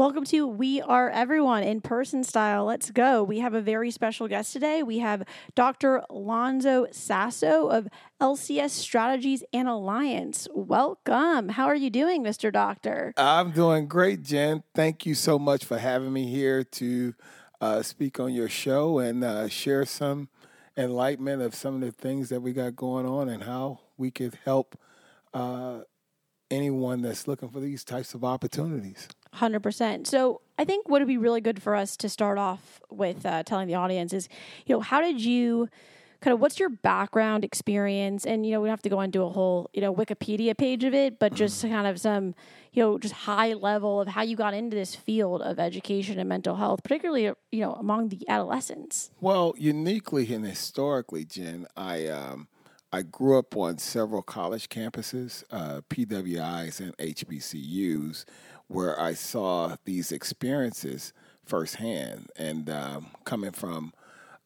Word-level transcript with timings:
Welcome 0.00 0.24
to 0.28 0.46
We 0.46 0.80
Are 0.80 1.10
Everyone 1.10 1.62
in 1.62 1.82
person 1.82 2.24
style. 2.24 2.64
Let's 2.64 2.90
go. 2.90 3.22
We 3.22 3.40
have 3.40 3.52
a 3.52 3.60
very 3.60 3.90
special 3.90 4.28
guest 4.28 4.50
today. 4.50 4.82
We 4.82 5.00
have 5.00 5.24
Dr. 5.54 6.02
Lonzo 6.08 6.86
Sasso 6.90 7.68
of 7.68 7.86
LCS 8.18 8.70
Strategies 8.70 9.44
and 9.52 9.68
Alliance. 9.68 10.48
Welcome. 10.54 11.50
How 11.50 11.66
are 11.66 11.74
you 11.74 11.90
doing, 11.90 12.24
Mr. 12.24 12.50
Doctor? 12.50 13.12
I'm 13.18 13.50
doing 13.50 13.88
great, 13.88 14.22
Jen. 14.22 14.62
Thank 14.74 15.04
you 15.04 15.14
so 15.14 15.38
much 15.38 15.66
for 15.66 15.76
having 15.76 16.14
me 16.14 16.30
here 16.30 16.64
to 16.64 17.14
uh, 17.60 17.82
speak 17.82 18.18
on 18.18 18.32
your 18.32 18.48
show 18.48 19.00
and 19.00 19.22
uh, 19.22 19.48
share 19.48 19.84
some 19.84 20.30
enlightenment 20.78 21.42
of 21.42 21.54
some 21.54 21.74
of 21.74 21.80
the 21.82 21.92
things 21.92 22.30
that 22.30 22.40
we 22.40 22.54
got 22.54 22.74
going 22.74 23.04
on 23.04 23.28
and 23.28 23.42
how 23.42 23.80
we 23.98 24.10
could 24.10 24.38
help 24.46 24.78
uh, 25.34 25.80
anyone 26.50 27.02
that's 27.02 27.28
looking 27.28 27.50
for 27.50 27.60
these 27.60 27.84
types 27.84 28.14
of 28.14 28.24
opportunities. 28.24 29.06
100%. 29.34 30.06
So 30.06 30.40
I 30.58 30.64
think 30.64 30.88
what 30.88 31.00
would 31.00 31.08
be 31.08 31.18
really 31.18 31.40
good 31.40 31.62
for 31.62 31.74
us 31.74 31.96
to 31.98 32.08
start 32.08 32.38
off 32.38 32.80
with 32.90 33.24
uh, 33.24 33.42
telling 33.42 33.68
the 33.68 33.74
audience 33.74 34.12
is, 34.12 34.28
you 34.66 34.74
know, 34.74 34.80
how 34.80 35.00
did 35.00 35.24
you 35.24 35.68
kind 36.20 36.34
of 36.34 36.40
what's 36.40 36.58
your 36.58 36.68
background 36.68 37.44
experience 37.44 38.26
and 38.26 38.44
you 38.44 38.52
know 38.52 38.60
we 38.60 38.68
don't 38.68 38.72
have 38.72 38.82
to 38.82 38.88
go 38.88 39.00
into 39.00 39.22
a 39.22 39.28
whole 39.30 39.70
you 39.72 39.80
know 39.80 39.94
wikipedia 39.94 40.56
page 40.56 40.84
of 40.84 40.92
it 40.92 41.18
but 41.18 41.32
just 41.32 41.62
kind 41.62 41.86
of 41.86 41.98
some 41.98 42.34
you 42.72 42.82
know 42.82 42.98
just 42.98 43.14
high 43.14 43.54
level 43.54 44.00
of 44.00 44.08
how 44.08 44.22
you 44.22 44.36
got 44.36 44.52
into 44.52 44.76
this 44.76 44.94
field 44.94 45.40
of 45.42 45.58
education 45.58 46.18
and 46.18 46.28
mental 46.28 46.56
health 46.56 46.82
particularly 46.82 47.32
you 47.50 47.60
know 47.60 47.72
among 47.74 48.08
the 48.08 48.28
adolescents 48.28 49.10
well 49.20 49.54
uniquely 49.56 50.32
and 50.32 50.44
historically 50.44 51.24
jen 51.24 51.66
i 51.76 52.06
um, 52.06 52.48
I 52.92 53.02
grew 53.02 53.38
up 53.38 53.56
on 53.56 53.78
several 53.78 54.20
college 54.20 54.68
campuses, 54.68 55.44
uh, 55.52 55.80
PWIs 55.88 56.80
and 56.80 56.96
HBCUs, 56.96 58.24
where 58.70 58.98
I 59.00 59.14
saw 59.14 59.74
these 59.84 60.12
experiences 60.12 61.12
firsthand. 61.44 62.30
And 62.36 62.70
um, 62.70 63.08
coming 63.24 63.50
from 63.50 63.92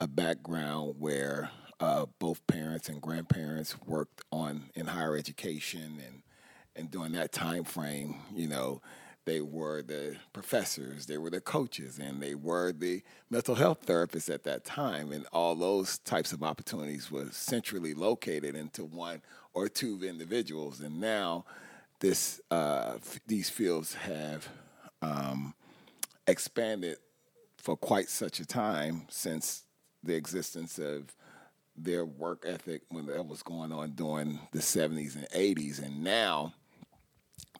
a 0.01 0.09
background 0.09 0.95
where 0.99 1.51
uh, 1.79 2.07
both 2.19 2.47
parents 2.47 2.89
and 2.89 3.03
grandparents 3.03 3.77
worked 3.85 4.23
on 4.33 4.71
in 4.75 4.87
higher 4.87 5.17
education 5.17 6.01
and 6.05 6.23
and 6.77 6.91
during 6.91 7.13
that 7.13 7.31
time 7.31 7.63
frame, 7.63 8.17
you 8.35 8.49
know, 8.49 8.83
they 9.27 9.41
were 9.41 9.81
the 9.81 10.17
professors, 10.33 11.07
they 11.07 11.19
were 11.19 11.31
the 11.31 11.41
coaches, 11.41 12.01
and 12.01 12.21
they 12.21 12.35
were 12.35 12.73
the 12.73 13.03
mental 13.31 13.55
health 13.55 13.87
therapists 13.87 14.33
at 14.33 14.43
that 14.43 14.65
time. 14.65 15.13
And 15.13 15.25
all 15.33 15.55
those 15.55 15.99
types 15.99 16.33
of 16.33 16.43
opportunities 16.43 17.13
were 17.13 17.29
centrally 17.31 17.95
located 17.95 18.57
into 18.57 18.85
one 18.85 19.23
or 19.53 19.69
two 19.69 20.01
individuals. 20.03 20.81
And 20.81 21.01
now 21.01 21.45
this 22.01 22.41
uh, 22.51 22.95
these 23.27 23.51
fields 23.51 23.95
have 23.95 24.49
um, 25.03 25.55
expanded 26.27 26.97
for 27.57 27.77
quite 27.77 28.09
such 28.09 28.41
a 28.41 28.47
time 28.47 29.07
since 29.09 29.63
the 30.03 30.15
existence 30.15 30.79
of 30.79 31.15
their 31.77 32.05
work 32.05 32.45
ethic 32.47 32.83
when 32.91 33.07
that 33.07 33.27
was 33.27 33.43
going 33.43 33.73
on 33.73 33.93
during 33.93 34.39
the 34.53 34.61
70s 34.61 35.17
and 35.17 35.29
80s 35.31 35.83
and 35.83 36.05
now 36.05 36.53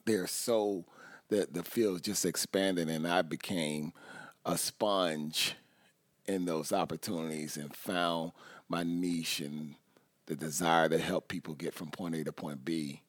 they're 0.05 0.27
so 0.27 0.85
that 1.29 1.53
the 1.53 1.63
field 1.63 2.03
just 2.03 2.25
expanded 2.25 2.87
and 2.89 3.07
I 3.07 3.23
became 3.23 3.91
a 4.45 4.57
sponge 4.57 5.55
in 6.27 6.45
those 6.45 6.71
opportunities 6.71 7.57
and 7.57 7.75
found 7.75 8.31
my 8.69 8.83
niche 8.83 9.41
and 9.41 9.75
the 10.27 10.35
desire 10.35 10.87
to 10.89 10.97
help 10.97 11.27
people 11.27 11.53
get 11.53 11.73
from 11.73 11.89
point 11.89 12.15
A 12.15 12.23
to 12.23 12.31
point 12.31 12.63
B 12.63 13.01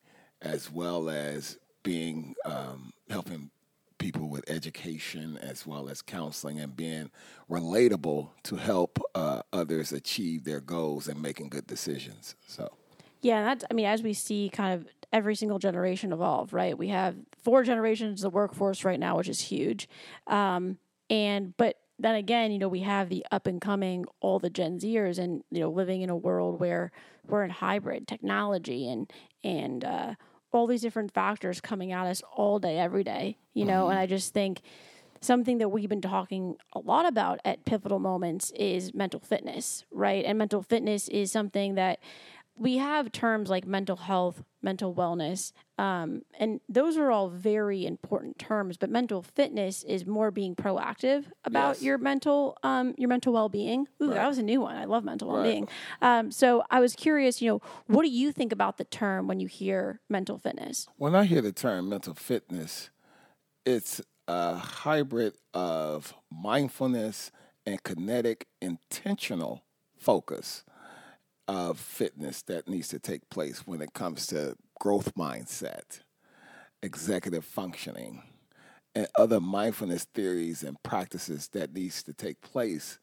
as 0.42 0.70
well 0.70 1.08
as 1.08 1.58
being 1.82 2.34
um, 2.44 2.92
helping 3.10 3.50
people 3.98 4.28
with 4.28 4.48
education 4.50 5.38
as 5.40 5.66
well 5.66 5.88
as 5.88 6.02
counseling 6.02 6.60
and 6.60 6.76
being 6.76 7.10
relatable 7.50 8.28
to 8.42 8.56
help 8.56 8.98
uh, 9.14 9.40
others 9.52 9.92
achieve 9.92 10.44
their 10.44 10.60
goals 10.60 11.08
and 11.08 11.20
making 11.20 11.48
good 11.48 11.66
decisions. 11.66 12.34
So, 12.46 12.70
yeah, 13.22 13.42
that's 13.42 13.64
I 13.70 13.74
mean, 13.74 13.86
as 13.86 14.02
we 14.02 14.12
see, 14.12 14.50
kind 14.52 14.74
of 14.74 14.86
every 15.12 15.34
single 15.34 15.58
generation 15.58 16.12
evolve, 16.12 16.52
right? 16.52 16.76
We 16.76 16.88
have 16.88 17.16
four 17.42 17.62
generations 17.62 18.22
of 18.22 18.32
the 18.32 18.36
workforce 18.36 18.84
right 18.84 19.00
now, 19.00 19.16
which 19.16 19.28
is 19.28 19.40
huge, 19.40 19.88
um, 20.26 20.78
and 21.08 21.56
but 21.56 21.76
then 21.98 22.16
again, 22.16 22.52
you 22.52 22.58
know, 22.58 22.68
we 22.68 22.80
have 22.80 23.08
the 23.08 23.24
up 23.30 23.46
and 23.46 23.60
coming, 23.60 24.04
all 24.20 24.38
the 24.38 24.50
Gen 24.50 24.78
Zers, 24.78 25.18
and 25.18 25.42
you 25.50 25.60
know, 25.60 25.70
living 25.70 26.02
in 26.02 26.10
a 26.10 26.16
world 26.16 26.60
where 26.60 26.92
we're 27.26 27.42
in 27.42 27.50
hybrid 27.50 28.06
technology 28.06 28.88
and 28.88 29.10
and 29.46 29.84
uh, 29.84 30.14
all 30.52 30.66
these 30.66 30.82
different 30.82 31.12
factors 31.12 31.60
coming 31.60 31.92
at 31.92 32.06
us 32.06 32.22
all 32.34 32.58
day, 32.58 32.78
every 32.78 33.04
day. 33.04 33.38
You 33.54 33.64
know, 33.64 33.82
mm-hmm. 33.84 33.92
and 33.92 34.00
I 34.00 34.06
just 34.06 34.34
think 34.34 34.60
something 35.20 35.58
that 35.58 35.68
we've 35.68 35.88
been 35.88 36.02
talking 36.02 36.56
a 36.72 36.78
lot 36.80 37.06
about 37.06 37.40
at 37.44 37.64
pivotal 37.64 37.98
moments 37.98 38.50
is 38.52 38.92
mental 38.92 39.20
fitness, 39.20 39.84
right? 39.90 40.24
And 40.24 40.38
mental 40.38 40.62
fitness 40.62 41.08
is 41.08 41.32
something 41.32 41.76
that 41.76 42.00
we 42.58 42.78
have 42.78 43.12
terms 43.12 43.50
like 43.50 43.66
mental 43.66 43.96
health, 43.96 44.42
mental 44.62 44.94
wellness, 44.94 45.52
um, 45.78 46.22
and 46.38 46.60
those 46.68 46.96
are 46.96 47.10
all 47.10 47.28
very 47.28 47.84
important 47.84 48.38
terms. 48.38 48.76
But 48.76 48.90
mental 48.90 49.22
fitness 49.22 49.82
is 49.84 50.06
more 50.06 50.30
being 50.30 50.56
proactive 50.56 51.24
about 51.44 51.76
yes. 51.76 51.82
your 51.82 51.98
mental 51.98 52.56
um, 52.62 52.94
your 52.96 53.08
mental 53.08 53.32
well 53.32 53.48
being. 53.48 53.86
Ooh, 54.02 54.08
right. 54.08 54.14
that 54.14 54.28
was 54.28 54.38
a 54.38 54.42
new 54.42 54.60
one. 54.60 54.76
I 54.76 54.86
love 54.86 55.04
mental 55.04 55.28
well 55.28 55.42
being. 55.42 55.68
Right. 56.00 56.18
Um, 56.18 56.30
so 56.30 56.64
I 56.70 56.80
was 56.80 56.94
curious. 56.94 57.42
You 57.42 57.50
know, 57.50 57.62
what 57.86 58.02
do 58.02 58.08
you 58.08 58.32
think 58.32 58.52
about 58.52 58.78
the 58.78 58.84
term 58.84 59.26
when 59.26 59.40
you 59.40 59.46
hear 59.46 60.00
mental 60.08 60.38
fitness? 60.38 60.88
When 60.96 61.14
I 61.14 61.24
hear 61.24 61.42
the 61.42 61.52
term 61.52 61.88
mental 61.88 62.14
fitness, 62.14 62.90
it's 63.64 64.00
a 64.26 64.56
hybrid 64.56 65.34
of 65.52 66.14
mindfulness 66.30 67.30
and 67.66 67.82
kinetic 67.82 68.46
intentional 68.60 69.64
focus 69.98 70.64
of 71.48 71.78
fitness 71.78 72.42
that 72.42 72.68
needs 72.68 72.88
to 72.88 72.98
take 72.98 73.28
place 73.30 73.66
when 73.66 73.80
it 73.80 73.92
comes 73.94 74.26
to 74.28 74.56
growth 74.80 75.14
mindset, 75.14 76.00
executive 76.82 77.44
functioning, 77.44 78.22
and 78.94 79.06
other 79.16 79.40
mindfulness 79.40 80.04
theories 80.14 80.62
and 80.62 80.82
practices 80.82 81.48
that 81.48 81.74
needs 81.74 82.02
to 82.02 82.12
take 82.12 82.40
place 82.40 82.98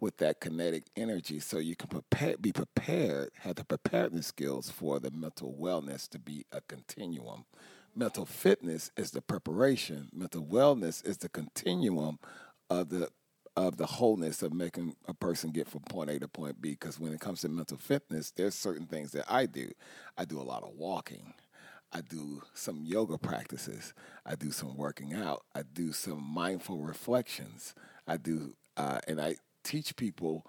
with 0.00 0.16
that 0.18 0.40
kinetic 0.40 0.84
energy 0.96 1.38
so 1.38 1.58
you 1.58 1.76
can 1.76 1.88
prepare, 1.88 2.36
be 2.36 2.52
prepared, 2.52 3.30
have 3.40 3.56
the 3.56 3.64
preparedness 3.64 4.26
skills 4.26 4.70
for 4.70 4.98
the 4.98 5.10
mental 5.10 5.56
wellness 5.58 6.08
to 6.08 6.18
be 6.18 6.44
a 6.52 6.60
continuum. 6.62 7.44
Mental 7.94 8.26
fitness 8.26 8.90
is 8.96 9.12
the 9.12 9.22
preparation, 9.22 10.08
mental 10.12 10.44
wellness 10.44 11.06
is 11.06 11.18
the 11.18 11.28
continuum 11.28 12.18
of 12.68 12.88
the 12.88 13.08
of 13.56 13.76
the 13.76 13.86
wholeness 13.86 14.42
of 14.42 14.52
making 14.52 14.96
a 15.06 15.14
person 15.14 15.50
get 15.50 15.68
from 15.68 15.80
point 15.82 16.10
A 16.10 16.18
to 16.18 16.28
point 16.28 16.60
B. 16.60 16.70
Because 16.70 16.98
when 16.98 17.12
it 17.12 17.20
comes 17.20 17.42
to 17.42 17.48
mental 17.48 17.76
fitness, 17.76 18.32
there's 18.32 18.54
certain 18.54 18.86
things 18.86 19.12
that 19.12 19.24
I 19.28 19.46
do. 19.46 19.70
I 20.18 20.24
do 20.24 20.40
a 20.40 20.42
lot 20.42 20.62
of 20.62 20.70
walking. 20.76 21.34
I 21.92 22.00
do 22.00 22.42
some 22.54 22.82
yoga 22.84 23.16
practices. 23.16 23.94
I 24.26 24.34
do 24.34 24.50
some 24.50 24.76
working 24.76 25.14
out. 25.14 25.44
I 25.54 25.62
do 25.62 25.92
some 25.92 26.22
mindful 26.22 26.78
reflections. 26.78 27.74
I 28.08 28.16
do, 28.16 28.54
uh, 28.76 28.98
and 29.06 29.20
I 29.20 29.36
teach 29.62 29.94
people, 29.94 30.44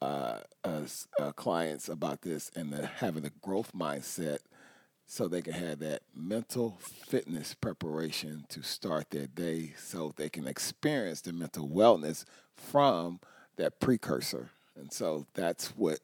uh, 0.00 0.40
as 0.62 1.08
uh, 1.18 1.32
clients, 1.32 1.88
about 1.88 2.22
this 2.22 2.50
and 2.54 2.72
the, 2.72 2.86
having 2.86 3.24
a 3.24 3.30
growth 3.30 3.72
mindset 3.74 4.38
so 5.06 5.28
they 5.28 5.42
can 5.42 5.52
have 5.52 5.80
that 5.80 6.02
mental 6.14 6.78
fitness 6.80 7.54
preparation 7.54 8.44
to 8.48 8.62
start 8.62 9.10
their 9.10 9.26
day 9.26 9.74
so 9.76 10.14
they 10.16 10.28
can 10.28 10.46
experience 10.46 11.20
the 11.20 11.32
mental 11.32 11.68
wellness 11.68 12.24
from 12.56 13.20
that 13.56 13.80
precursor. 13.80 14.50
And 14.76 14.92
so 14.92 15.26
that's 15.34 15.68
what 15.76 16.00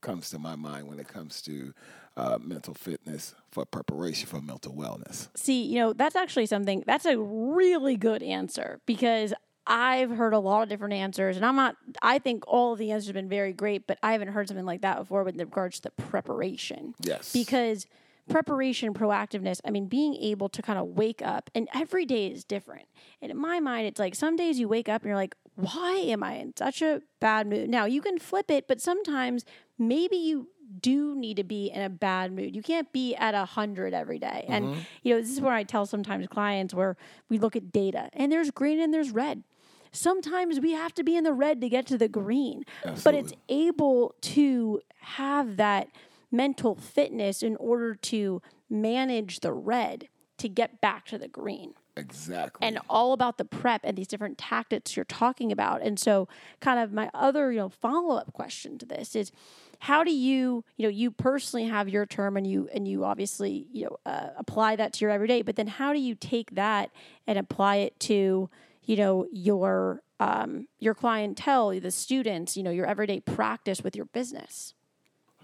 comes 0.00 0.30
to 0.30 0.38
my 0.38 0.56
mind 0.56 0.88
when 0.88 0.98
it 0.98 1.08
comes 1.08 1.42
to 1.42 1.72
uh, 2.16 2.38
mental 2.40 2.74
fitness 2.74 3.34
for 3.50 3.64
preparation 3.64 4.26
for 4.26 4.40
mental 4.40 4.72
wellness. 4.72 5.28
See, 5.36 5.62
you 5.62 5.78
know, 5.78 5.92
that's 5.92 6.16
actually 6.16 6.46
something, 6.46 6.82
that's 6.86 7.06
a 7.06 7.18
really 7.18 7.96
good 7.96 8.22
answer 8.22 8.80
because 8.86 9.32
I've 9.68 10.10
heard 10.10 10.32
a 10.32 10.38
lot 10.38 10.62
of 10.62 10.68
different 10.68 10.94
answers, 10.94 11.36
and 11.36 11.44
I'm 11.44 11.54
not. 11.54 11.76
I 12.00 12.18
think 12.18 12.44
all 12.46 12.72
of 12.72 12.78
the 12.78 12.90
answers 12.90 13.08
have 13.08 13.14
been 13.14 13.28
very 13.28 13.52
great, 13.52 13.86
but 13.86 13.98
I 14.02 14.12
haven't 14.12 14.28
heard 14.28 14.48
something 14.48 14.64
like 14.64 14.80
that 14.80 14.98
before 14.98 15.24
with 15.24 15.38
regards 15.38 15.76
to 15.80 15.82
the 15.82 16.02
preparation. 16.02 16.94
Yes, 17.00 17.34
because 17.34 17.86
preparation, 18.28 18.94
proactiveness, 18.94 19.60
I 19.64 19.70
mean, 19.70 19.86
being 19.86 20.14
able 20.14 20.48
to 20.50 20.62
kind 20.62 20.78
of 20.78 20.88
wake 20.88 21.22
up, 21.22 21.50
and 21.54 21.68
every 21.74 22.04
day 22.04 22.26
is 22.26 22.44
different. 22.44 22.86
And 23.20 23.30
in 23.30 23.36
my 23.36 23.60
mind, 23.60 23.86
it's 23.86 23.98
like 23.98 24.14
some 24.14 24.36
days 24.36 24.58
you 24.58 24.68
wake 24.68 24.88
up 24.88 25.02
and 25.02 25.08
you're 25.08 25.16
like, 25.16 25.34
why 25.56 25.94
am 25.96 26.22
I 26.22 26.34
in 26.34 26.54
such 26.56 26.82
a 26.82 27.02
bad 27.20 27.46
mood? 27.48 27.68
Now, 27.68 27.84
you 27.84 28.00
can 28.00 28.18
flip 28.18 28.50
it, 28.50 28.68
but 28.68 28.80
sometimes 28.80 29.44
maybe 29.78 30.16
you 30.16 30.48
do 30.80 31.16
need 31.16 31.36
to 31.38 31.44
be 31.44 31.70
in 31.70 31.82
a 31.82 31.88
bad 31.88 32.32
mood. 32.32 32.54
You 32.54 32.62
can't 32.62 32.92
be 32.92 33.14
at 33.16 33.34
a 33.34 33.44
hundred 33.44 33.94
every 33.94 34.18
day. 34.18 34.44
Mm-hmm. 34.44 34.52
And 34.52 34.86
you 35.02 35.14
know, 35.14 35.20
this 35.20 35.30
is 35.30 35.40
where 35.40 35.54
I 35.54 35.64
tell 35.64 35.86
sometimes 35.86 36.26
clients 36.28 36.74
where 36.74 36.96
we 37.28 37.38
look 37.38 37.56
at 37.56 37.72
data 37.72 38.10
and 38.12 38.30
there's 38.30 38.50
green 38.50 38.78
and 38.80 38.92
there's 38.92 39.10
red. 39.10 39.42
Sometimes 39.90 40.60
we 40.60 40.72
have 40.72 40.92
to 40.94 41.02
be 41.02 41.16
in 41.16 41.24
the 41.24 41.32
red 41.32 41.60
to 41.62 41.68
get 41.68 41.86
to 41.86 41.96
the 41.96 42.08
green. 42.08 42.64
Absolutely. 42.84 43.02
But 43.04 43.14
it's 43.14 43.32
able 43.48 44.14
to 44.20 44.80
have 45.00 45.56
that 45.56 45.88
mental 46.30 46.74
fitness 46.74 47.42
in 47.42 47.56
order 47.56 47.94
to 47.94 48.42
manage 48.68 49.40
the 49.40 49.52
red 49.52 50.08
to 50.38 50.48
get 50.48 50.80
back 50.80 51.04
to 51.06 51.18
the 51.18 51.28
green. 51.28 51.74
Exactly. 51.98 52.64
and 52.64 52.78
all 52.88 53.12
about 53.12 53.38
the 53.38 53.44
prep 53.44 53.80
and 53.82 53.98
these 53.98 54.06
different 54.06 54.38
tactics 54.38 54.94
you're 54.94 55.04
talking 55.04 55.50
about. 55.50 55.82
And 55.82 55.98
so, 55.98 56.28
kind 56.60 56.78
of 56.78 56.92
my 56.92 57.10
other, 57.12 57.50
you 57.50 57.58
know, 57.58 57.68
follow 57.68 58.16
up 58.16 58.32
question 58.32 58.78
to 58.78 58.86
this 58.86 59.16
is, 59.16 59.32
how 59.80 60.04
do 60.04 60.12
you, 60.12 60.64
you 60.76 60.84
know, 60.84 60.88
you 60.88 61.10
personally 61.10 61.66
have 61.66 61.88
your 61.88 62.06
term 62.06 62.36
and 62.36 62.46
you 62.46 62.68
and 62.72 62.86
you 62.86 63.04
obviously, 63.04 63.66
you 63.72 63.86
know, 63.86 63.96
uh, 64.06 64.28
apply 64.36 64.76
that 64.76 64.92
to 64.94 65.04
your 65.04 65.10
everyday. 65.10 65.42
But 65.42 65.56
then, 65.56 65.66
how 65.66 65.92
do 65.92 65.98
you 65.98 66.14
take 66.14 66.54
that 66.54 66.90
and 67.26 67.36
apply 67.36 67.76
it 67.76 67.98
to, 68.00 68.48
you 68.84 68.96
know, 68.96 69.26
your 69.32 70.02
um, 70.20 70.68
your 70.78 70.94
clientele, 70.94 71.80
the 71.80 71.90
students, 71.90 72.56
you 72.56 72.62
know, 72.62 72.70
your 72.70 72.86
everyday 72.86 73.18
practice 73.18 73.82
with 73.82 73.96
your 73.96 74.06
business? 74.06 74.74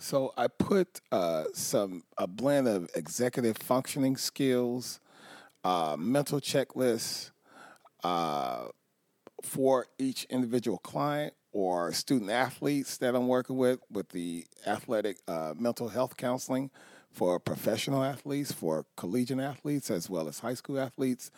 So 0.05 0.35
I 0.37 0.49
put 0.49 1.01
uh, 1.11 1.45
some 1.55 2.03
a 2.19 2.27
blend 2.27 2.69
of 2.69 2.91
executive 2.95 3.57
functioning 3.57 4.19
skills, 4.19 5.01
uh, 5.65 5.97
mental 5.99 6.41
checklists 6.41 7.31
uh, 8.03 8.67
for 9.43 9.87
each 9.99 10.25
individual 10.25 10.77
client 10.77 11.33
or 11.53 11.91
student 11.95 12.31
athletes 12.31 12.99
that 12.99 13.15
I'm 13.15 13.29
working 13.29 13.57
with 13.57 13.79
with 13.91 14.11
the 14.11 14.45
athletic 14.67 15.17
uh, 15.27 15.55
mental 15.57 15.89
health 15.89 16.19
counseling 16.19 16.71
for 17.11 17.41
professional 17.41 18.05
athletes, 18.05 18.53
for 18.53 18.85
collegiate 18.99 19.41
athletes, 19.41 19.91
as 19.91 20.11
well 20.11 20.29
as 20.29 20.41
high 20.41 20.53
school 20.53 20.79
athletes. 20.79 21.31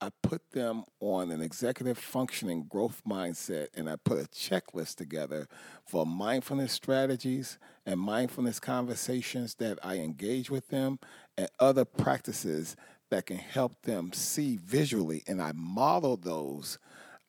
I 0.00 0.10
put 0.22 0.50
them 0.52 0.84
on 1.00 1.30
an 1.30 1.40
executive 1.40 1.96
functioning 1.96 2.66
growth 2.68 3.02
mindset 3.08 3.68
and 3.74 3.88
I 3.88 3.96
put 3.96 4.18
a 4.18 4.28
checklist 4.28 4.96
together 4.96 5.48
for 5.86 6.04
mindfulness 6.04 6.72
strategies 6.72 7.58
and 7.86 7.98
mindfulness 7.98 8.60
conversations 8.60 9.54
that 9.56 9.78
I 9.82 9.96
engage 9.96 10.50
with 10.50 10.68
them 10.68 10.98
and 11.38 11.48
other 11.58 11.84
practices 11.84 12.76
that 13.10 13.26
can 13.26 13.38
help 13.38 13.82
them 13.82 14.12
see 14.12 14.56
visually. 14.56 15.22
And 15.26 15.40
I 15.40 15.52
model 15.52 16.16
those 16.16 16.78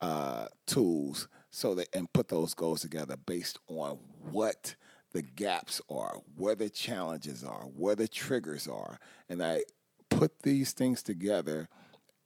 uh, 0.02 0.48
tools 0.66 1.28
so 1.50 1.76
that 1.76 1.88
and 1.94 2.12
put 2.12 2.28
those 2.28 2.54
goals 2.54 2.82
together 2.82 3.16
based 3.16 3.60
on 3.68 3.98
what 4.32 4.76
the 5.14 5.22
gaps 5.22 5.82
are, 5.90 6.18
where 6.36 6.56
the 6.56 6.70
challenges 6.70 7.44
are, 7.44 7.62
where 7.62 7.96
the 7.96 8.08
triggers 8.08 8.68
are. 8.68 9.00
And 9.30 9.42
I 9.42 9.64
put 10.10 10.42
these 10.42 10.74
things 10.74 11.02
together 11.02 11.70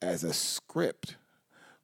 as 0.02 0.24
a 0.24 0.34
script 0.34 1.16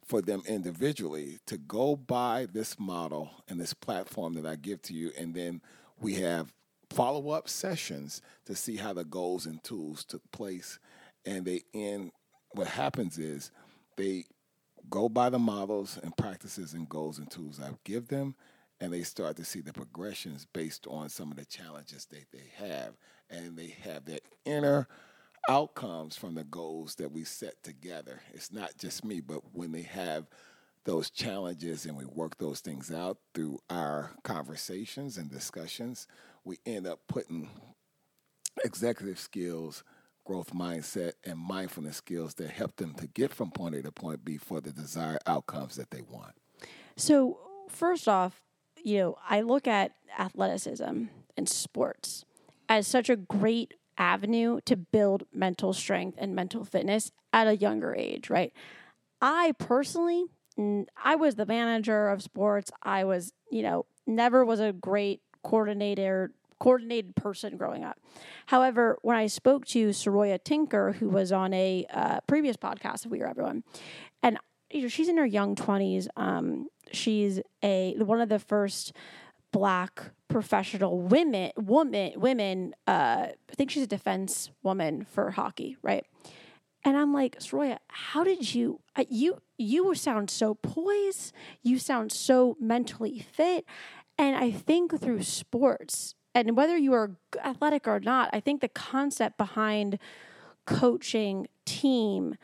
for 0.06 0.22
them 0.22 0.44
individually 0.48 1.40
to 1.48 1.58
go 1.58 1.96
by 1.96 2.48
this 2.52 2.80
model 2.80 3.32
and 3.50 3.60
this 3.60 3.74
platform 3.74 4.36
that 4.36 4.46
I 4.46 4.56
give 4.56 4.82
to 4.84 4.94
you. 4.94 5.12
And 5.18 5.34
then 5.34 5.62
we 6.00 6.16
have 6.16 6.54
follow 6.92 7.30
up 7.32 7.50
sessions 7.50 8.22
to 8.46 8.56
see 8.56 8.78
how 8.78 8.94
the 8.94 9.04
goals 9.04 9.46
and 9.46 9.64
tools 9.64 10.06
took 10.06 10.22
place. 10.32 10.80
And 11.26 11.44
they 11.44 11.64
end, 11.74 12.12
what 12.52 12.68
happens 12.68 13.18
is 13.18 13.52
they 13.98 14.26
go 14.90 15.10
by 15.10 15.30
the 15.30 15.40
models 15.40 16.00
and 16.04 16.16
practices 16.16 16.74
and 16.74 16.88
goals 16.88 17.18
and 17.18 17.30
tools 17.30 17.60
I 17.60 17.72
give 17.84 18.08
them. 18.08 18.36
And 18.80 18.94
they 18.94 19.04
start 19.04 19.38
to 19.38 19.46
see 19.46 19.62
the 19.62 19.74
progressions 19.74 20.46
based 20.54 20.86
on 20.88 21.10
some 21.10 21.32
of 21.32 21.38
the 21.38 21.46
challenges 21.46 22.06
that 22.08 22.26
they 22.32 22.52
have. 22.58 22.94
And 23.30 23.58
they 23.58 23.76
have 23.84 24.06
that 24.06 24.22
inner 24.44 24.88
outcomes 25.50 26.16
from 26.16 26.36
the 26.36 26.44
goals 26.44 26.96
that 26.96 27.12
we 27.12 27.24
set 27.24 27.62
together. 27.64 28.22
It's 28.34 28.52
not 28.52 28.78
just 28.78 29.06
me, 29.06 29.22
but 29.22 29.42
when 29.54 29.72
they 29.72 29.84
have 29.84 30.28
those 30.86 31.10
challenges 31.10 31.86
and 31.86 31.98
we 31.98 32.06
work 32.06 32.38
those 32.38 32.60
things 32.60 32.92
out 32.92 33.18
through 33.34 33.60
our 33.70 34.12
conversations 34.24 35.18
and 35.18 35.30
discussions, 35.30 36.08
we 36.44 36.58
end 36.66 36.88
up 36.88 37.00
putting 37.08 37.50
executive 38.64 39.20
skills, 39.20 39.84
growth 40.24 40.54
mindset, 40.54 41.14
and 41.24 41.40
mindfulness 41.40 41.98
skills 41.98 42.36
that 42.36 42.52
help 42.52 42.76
them 42.78 42.94
to 42.96 43.08
get 43.08 43.34
from 43.34 43.52
point 43.52 43.76
A 43.76 43.82
to 43.82 43.92
point 43.92 44.24
B 44.24 44.38
for 44.38 44.62
the 44.62 44.72
desired 44.72 45.20
outcomes 45.26 45.76
that 45.76 45.92
they 45.92 46.02
want. 46.02 46.34
So, 46.96 47.40
first 47.68 48.08
off, 48.08 48.42
you 48.84 49.00
know, 49.00 49.18
I 49.28 49.42
look 49.42 49.68
at 49.68 49.94
athleticism 50.18 51.06
and 51.36 51.50
sports 51.50 52.26
as 52.70 52.88
such 52.88 53.10
a 53.10 53.16
great 53.16 53.74
avenue 53.98 54.60
to 54.66 54.76
build 54.76 55.24
mental 55.34 55.74
strength 55.74 56.18
and 56.20 56.36
mental 56.36 56.64
fitness 56.64 57.12
at 57.34 57.48
a 57.48 57.56
younger 57.56 57.96
age, 57.96 58.30
right? 58.30 58.54
I 59.22 59.54
personally, 59.58 60.26
I 61.04 61.16
was 61.16 61.36
the 61.36 61.46
manager 61.46 62.10
of 62.10 62.22
sports. 62.22 62.72
I 62.84 63.04
was, 63.04 63.34
you 63.52 63.64
know, 63.64 63.86
never 64.06 64.46
was 64.46 64.60
a 64.60 64.72
great 64.72 65.22
coordinator 65.44 66.32
coordinated 66.58 67.16
person 67.16 67.58
growing 67.58 67.84
up. 67.84 68.00
However, 68.46 68.98
when 69.02 69.18
I 69.18 69.28
spoke 69.28 69.66
to 69.68 69.90
Saroya 69.90 70.42
Tinker, 70.42 70.94
who 70.94 71.10
was 71.10 71.32
on 71.32 71.54
a 71.54 71.86
uh, 71.94 72.22
previous 72.28 72.56
podcast 72.56 73.06
of 73.06 73.12
We 73.12 73.22
Are 73.22 73.28
Everyone, 73.28 73.64
and 74.24 74.38
you 74.72 74.84
know, 74.84 74.88
she's 74.88 75.10
in 75.10 75.18
her 75.18 75.26
young 75.26 75.56
twenties. 75.56 76.08
Um, 76.16 76.68
she's 76.92 77.42
a 77.64 77.96
one 77.98 78.22
of 78.22 78.30
the 78.30 78.40
first 78.40 78.94
black 79.56 80.12
professional 80.28 81.00
women 81.00 81.50
woman 81.56 82.12
women 82.18 82.76
uh, 82.88 83.28
I 83.30 83.54
think 83.56 83.72
she's 83.72 83.84
a 83.84 83.88
defense 83.88 84.52
woman 84.64 85.06
for 85.06 85.32
hockey, 85.32 85.78
right? 85.82 86.06
And 86.84 86.98
I'm 86.98 87.14
like, 87.14 87.40
Saroya, 87.40 87.78
how 87.88 88.26
did 88.26 88.54
you 88.54 88.82
uh, 88.98 89.06
you 89.10 89.38
you 89.58 89.96
sound 89.96 90.30
so 90.30 90.56
poised, 90.56 91.32
you 91.64 91.80
sound 91.80 92.12
so 92.12 92.58
mentally 92.60 93.20
fit, 93.20 93.64
and 94.18 94.36
I 94.36 94.52
think 94.52 95.00
through 95.00 95.24
sports 95.24 96.16
and 96.34 96.58
whether 96.58 96.76
you 96.76 96.92
are 96.92 97.16
athletic 97.42 97.88
or 97.88 98.02
not, 98.02 98.30
I 98.34 98.42
think 98.42 98.60
the 98.60 98.68
concept 98.68 99.38
behind 99.38 99.98
coaching 100.66 101.48
team 101.66 102.36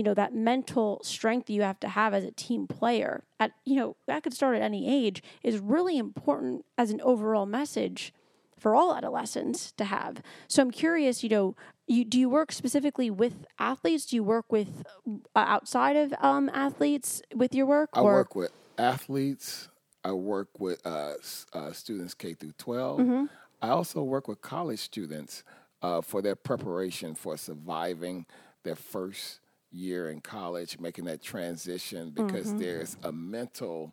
you 0.00 0.04
know 0.04 0.14
that 0.14 0.34
mental 0.34 0.98
strength 1.04 1.50
you 1.50 1.60
have 1.60 1.78
to 1.78 1.86
have 1.86 2.14
as 2.14 2.24
a 2.24 2.30
team 2.30 2.66
player 2.66 3.22
at 3.38 3.52
you 3.66 3.76
know 3.76 3.96
that 4.06 4.22
could 4.22 4.32
start 4.32 4.56
at 4.56 4.62
any 4.62 4.88
age 4.88 5.22
is 5.42 5.58
really 5.58 5.98
important 5.98 6.64
as 6.78 6.90
an 6.90 7.02
overall 7.02 7.44
message 7.44 8.14
for 8.58 8.74
all 8.74 8.94
adolescents 8.96 9.72
to 9.72 9.84
have. 9.84 10.22
So 10.48 10.62
i'm 10.62 10.70
curious 10.70 11.22
you 11.22 11.28
know 11.28 11.54
you 11.86 12.06
do 12.06 12.18
you 12.18 12.30
work 12.30 12.50
specifically 12.50 13.10
with 13.10 13.44
athletes? 13.58 14.06
Do 14.06 14.16
you 14.16 14.24
work 14.24 14.50
with 14.50 14.84
uh, 15.06 15.12
outside 15.36 15.96
of 15.96 16.14
um, 16.18 16.48
athletes 16.54 17.20
with 17.34 17.54
your 17.54 17.66
work 17.66 17.90
i 17.92 18.00
work 18.00 18.34
with 18.34 18.52
athletes. 18.78 19.68
I 20.02 20.12
work 20.12 20.48
with 20.58 20.80
uh, 20.86 21.12
uh, 21.52 21.72
students 21.72 22.14
k 22.14 22.32
through 22.32 22.54
12 22.56 23.00
mm-hmm. 23.00 23.24
i 23.60 23.68
also 23.68 24.02
work 24.02 24.28
with 24.28 24.40
college 24.40 24.78
students 24.78 25.44
uh, 25.82 26.00
for 26.00 26.22
their 26.22 26.36
preparation 26.36 27.14
for 27.14 27.36
surviving 27.36 28.24
their 28.62 28.76
first 28.76 29.40
year 29.70 30.10
in 30.10 30.20
college, 30.20 30.78
making 30.78 31.04
that 31.04 31.22
transition 31.22 32.10
because 32.10 32.48
mm-hmm. 32.48 32.58
there's 32.58 32.96
a 33.02 33.12
mental 33.12 33.92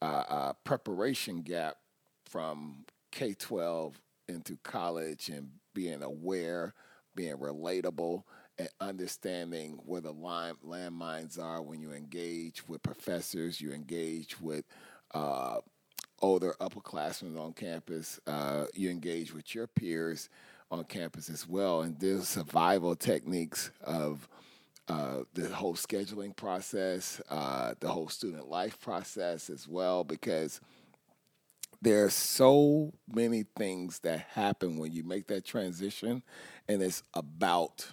uh, 0.00 0.24
uh, 0.28 0.52
preparation 0.64 1.42
gap 1.42 1.76
from 2.24 2.84
K 3.10 3.34
12 3.34 4.00
into 4.28 4.56
college 4.62 5.28
and 5.28 5.50
being 5.74 6.02
aware, 6.02 6.74
being 7.14 7.36
relatable, 7.36 8.24
and 8.58 8.68
understanding 8.80 9.78
where 9.84 10.00
the 10.00 10.12
line, 10.12 10.54
landmines 10.66 11.38
are 11.38 11.62
when 11.62 11.80
you 11.80 11.92
engage 11.92 12.66
with 12.68 12.82
professors, 12.82 13.60
you 13.60 13.72
engage 13.72 14.40
with 14.40 14.64
uh, 15.14 15.58
older 16.20 16.54
upperclassmen 16.60 17.38
on 17.38 17.52
campus, 17.52 18.20
uh, 18.26 18.64
you 18.74 18.90
engage 18.90 19.34
with 19.34 19.54
your 19.54 19.66
peers 19.66 20.28
on 20.70 20.84
campus 20.84 21.28
as 21.28 21.46
well. 21.46 21.82
And 21.82 21.98
there's 21.98 22.28
survival 22.28 22.94
techniques 22.94 23.70
of 23.82 24.28
uh, 24.88 25.22
the 25.34 25.48
whole 25.48 25.74
scheduling 25.74 26.34
process, 26.34 27.20
uh, 27.30 27.74
the 27.80 27.88
whole 27.88 28.08
student 28.08 28.48
life 28.48 28.80
process 28.80 29.48
as 29.48 29.68
well, 29.68 30.04
because 30.04 30.60
there 31.80 32.04
are 32.04 32.10
so 32.10 32.92
many 33.12 33.44
things 33.56 34.00
that 34.00 34.20
happen 34.32 34.78
when 34.78 34.92
you 34.92 35.02
make 35.02 35.26
that 35.28 35.44
transition, 35.44 36.22
and 36.68 36.82
it's 36.82 37.02
about 37.14 37.86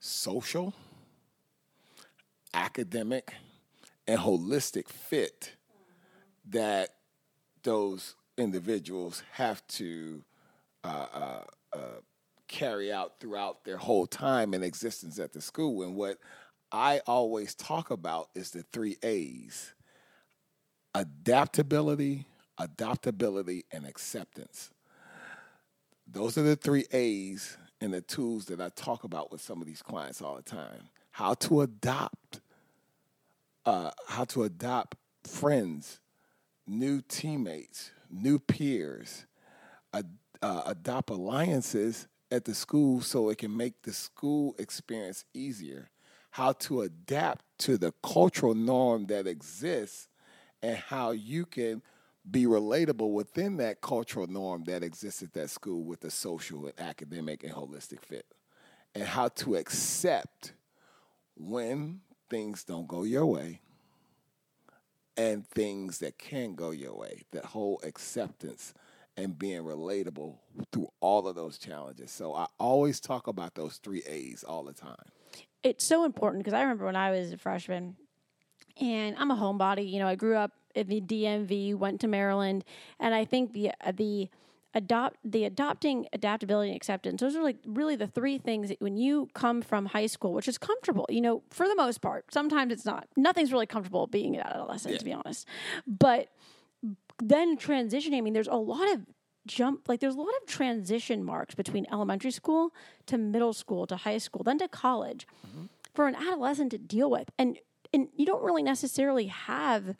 social, 0.00 0.74
academic, 2.54 3.34
and 4.06 4.18
holistic 4.18 4.88
fit 4.88 5.52
that 6.46 6.94
those 7.62 8.14
individuals 8.38 9.22
have 9.32 9.66
to 9.66 10.22
uh, 10.84 11.06
uh, 11.12 11.42
uh 11.74 12.00
carry 12.48 12.92
out 12.92 13.20
throughout 13.20 13.64
their 13.64 13.76
whole 13.76 14.06
time 14.06 14.54
in 14.54 14.62
existence 14.62 15.18
at 15.18 15.32
the 15.32 15.40
school. 15.40 15.82
And 15.82 15.94
what 15.94 16.18
I 16.72 17.00
always 17.06 17.54
talk 17.54 17.90
about 17.90 18.28
is 18.34 18.50
the 18.50 18.62
three 18.72 18.96
A's 19.02 19.74
adaptability, 20.94 22.26
adaptability, 22.58 23.64
and 23.70 23.86
acceptance. 23.86 24.70
Those 26.06 26.36
are 26.38 26.42
the 26.42 26.56
three 26.56 26.86
A's 26.92 27.56
and 27.80 27.94
the 27.94 28.00
tools 28.00 28.46
that 28.46 28.60
I 28.60 28.70
talk 28.70 29.04
about 29.04 29.30
with 29.30 29.40
some 29.40 29.60
of 29.60 29.66
these 29.66 29.82
clients 29.82 30.20
all 30.20 30.36
the 30.36 30.42
time. 30.42 30.88
How 31.10 31.34
to 31.34 31.60
adopt, 31.60 32.40
uh, 33.64 33.90
how 34.08 34.24
to 34.24 34.44
adopt 34.44 34.96
friends, 35.24 36.00
new 36.66 37.00
teammates, 37.02 37.92
new 38.10 38.38
peers, 38.38 39.26
ad, 39.92 40.10
uh, 40.42 40.62
adopt 40.66 41.10
alliances 41.10 42.08
at 42.30 42.44
the 42.44 42.54
school 42.54 43.00
so 43.00 43.30
it 43.30 43.38
can 43.38 43.56
make 43.56 43.82
the 43.82 43.92
school 43.92 44.54
experience 44.58 45.24
easier. 45.34 45.90
how 46.30 46.52
to 46.52 46.82
adapt 46.82 47.42
to 47.58 47.78
the 47.78 47.90
cultural 48.02 48.54
norm 48.54 49.06
that 49.06 49.26
exists 49.26 50.08
and 50.62 50.76
how 50.76 51.10
you 51.10 51.46
can 51.46 51.82
be 52.30 52.44
relatable 52.44 53.12
within 53.12 53.56
that 53.56 53.80
cultural 53.80 54.26
norm 54.26 54.62
that 54.64 54.82
exists 54.82 55.22
at 55.22 55.32
that 55.32 55.48
school 55.48 55.84
with 55.84 56.00
the 56.00 56.10
social 56.10 56.66
and 56.66 56.78
academic 56.78 57.42
and 57.42 57.52
holistic 57.52 58.02
fit 58.02 58.26
and 58.94 59.04
how 59.04 59.28
to 59.28 59.56
accept 59.56 60.52
when 61.36 62.00
things 62.28 62.64
don't 62.64 62.86
go 62.86 63.04
your 63.04 63.26
way 63.26 63.60
and 65.16 65.46
things 65.48 65.98
that 65.98 66.18
can 66.18 66.54
go 66.54 66.70
your 66.70 66.94
way. 66.94 67.22
That 67.32 67.46
whole 67.46 67.80
acceptance 67.82 68.74
and 69.18 69.36
being 69.36 69.62
relatable 69.62 70.36
through 70.72 70.88
all 71.00 71.26
of 71.26 71.34
those 71.34 71.58
challenges. 71.58 72.12
So 72.12 72.34
I 72.34 72.46
always 72.58 73.00
talk 73.00 73.26
about 73.26 73.56
those 73.56 73.78
three 73.78 74.02
A's 74.06 74.44
all 74.44 74.62
the 74.62 74.72
time. 74.72 74.94
It's 75.64 75.84
so 75.84 76.04
important 76.04 76.44
because 76.44 76.56
I 76.56 76.62
remember 76.62 76.84
when 76.84 76.94
I 76.94 77.10
was 77.10 77.32
a 77.32 77.36
freshman 77.36 77.96
and 78.80 79.16
I'm 79.18 79.32
a 79.32 79.36
homebody, 79.36 79.90
you 79.90 79.98
know, 79.98 80.06
I 80.06 80.14
grew 80.14 80.36
up 80.36 80.52
in 80.76 80.86
the 80.86 81.00
DMV, 81.00 81.74
went 81.74 82.00
to 82.02 82.06
Maryland, 82.06 82.64
and 83.00 83.12
I 83.12 83.24
think 83.24 83.52
the 83.52 83.72
uh, 83.84 83.92
the 83.92 84.28
adopt 84.74 85.16
the 85.24 85.44
adopting 85.44 86.06
adaptability 86.12 86.68
and 86.68 86.76
acceptance 86.76 87.22
those 87.22 87.34
are 87.34 87.42
like 87.42 87.56
really 87.64 87.96
the 87.96 88.06
three 88.06 88.36
things 88.36 88.68
that 88.68 88.78
when 88.82 88.98
you 88.98 89.26
come 89.32 89.62
from 89.62 89.86
high 89.86 90.06
school 90.06 90.34
which 90.34 90.46
is 90.46 90.58
comfortable 90.58 91.06
you 91.08 91.22
know 91.22 91.42
for 91.48 91.66
the 91.66 91.74
most 91.74 92.02
part 92.02 92.26
sometimes 92.30 92.70
it's 92.70 92.84
not 92.84 93.08
nothing's 93.16 93.50
really 93.50 93.64
comfortable 93.64 94.06
being 94.06 94.36
an 94.36 94.42
adolescent 94.42 94.92
yeah. 94.92 94.98
to 94.98 95.04
be 95.06 95.12
honest 95.12 95.48
but 95.86 96.28
then 97.22 97.56
transitioning 97.56 98.18
i 98.18 98.20
mean 98.20 98.32
there's 98.32 98.48
a 98.48 98.54
lot 98.54 98.92
of 98.92 99.06
jump 99.46 99.88
like 99.88 100.00
there's 100.00 100.14
a 100.14 100.18
lot 100.18 100.28
of 100.42 100.46
transition 100.46 101.24
marks 101.24 101.54
between 101.54 101.86
elementary 101.90 102.30
school 102.30 102.72
to 103.06 103.16
middle 103.16 103.54
school 103.54 103.86
to 103.86 103.96
high 103.96 104.18
school 104.18 104.42
then 104.42 104.58
to 104.58 104.68
college 104.68 105.26
mm-hmm. 105.46 105.64
for 105.94 106.06
an 106.06 106.14
adolescent 106.14 106.70
to 106.70 106.78
deal 106.78 107.10
with 107.10 107.30
and 107.38 107.58
and 107.94 108.08
you 108.14 108.26
don't 108.26 108.42
really 108.42 108.62
necessarily 108.62 109.26
have 109.26 109.96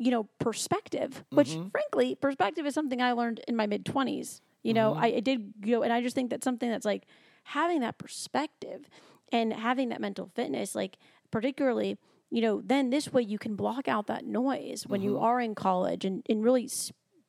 you 0.00 0.10
know, 0.10 0.26
perspective, 0.38 1.22
which 1.28 1.50
mm-hmm. 1.50 1.68
frankly, 1.68 2.14
perspective 2.14 2.64
is 2.64 2.72
something 2.72 3.02
I 3.02 3.12
learned 3.12 3.42
in 3.46 3.54
my 3.54 3.66
mid 3.66 3.84
20s. 3.84 4.40
You 4.62 4.72
know, 4.72 4.92
mm-hmm. 4.92 5.04
I, 5.04 5.06
I 5.16 5.20
did 5.20 5.52
go, 5.60 5.82
and 5.82 5.92
I 5.92 6.00
just 6.00 6.14
think 6.14 6.30
that's 6.30 6.42
something 6.42 6.70
that's 6.70 6.86
like 6.86 7.04
having 7.44 7.80
that 7.80 7.98
perspective 7.98 8.88
and 9.30 9.52
having 9.52 9.90
that 9.90 10.00
mental 10.00 10.30
fitness, 10.34 10.74
like, 10.74 10.96
particularly, 11.30 11.98
you 12.30 12.40
know, 12.40 12.62
then 12.64 12.90
this 12.90 13.12
way 13.12 13.22
you 13.22 13.38
can 13.38 13.56
block 13.56 13.88
out 13.88 14.06
that 14.06 14.24
noise 14.24 14.84
when 14.86 15.00
mm-hmm. 15.00 15.10
you 15.10 15.18
are 15.18 15.40
in 15.40 15.54
college 15.54 16.04
and, 16.04 16.24
and 16.28 16.42
really 16.42 16.68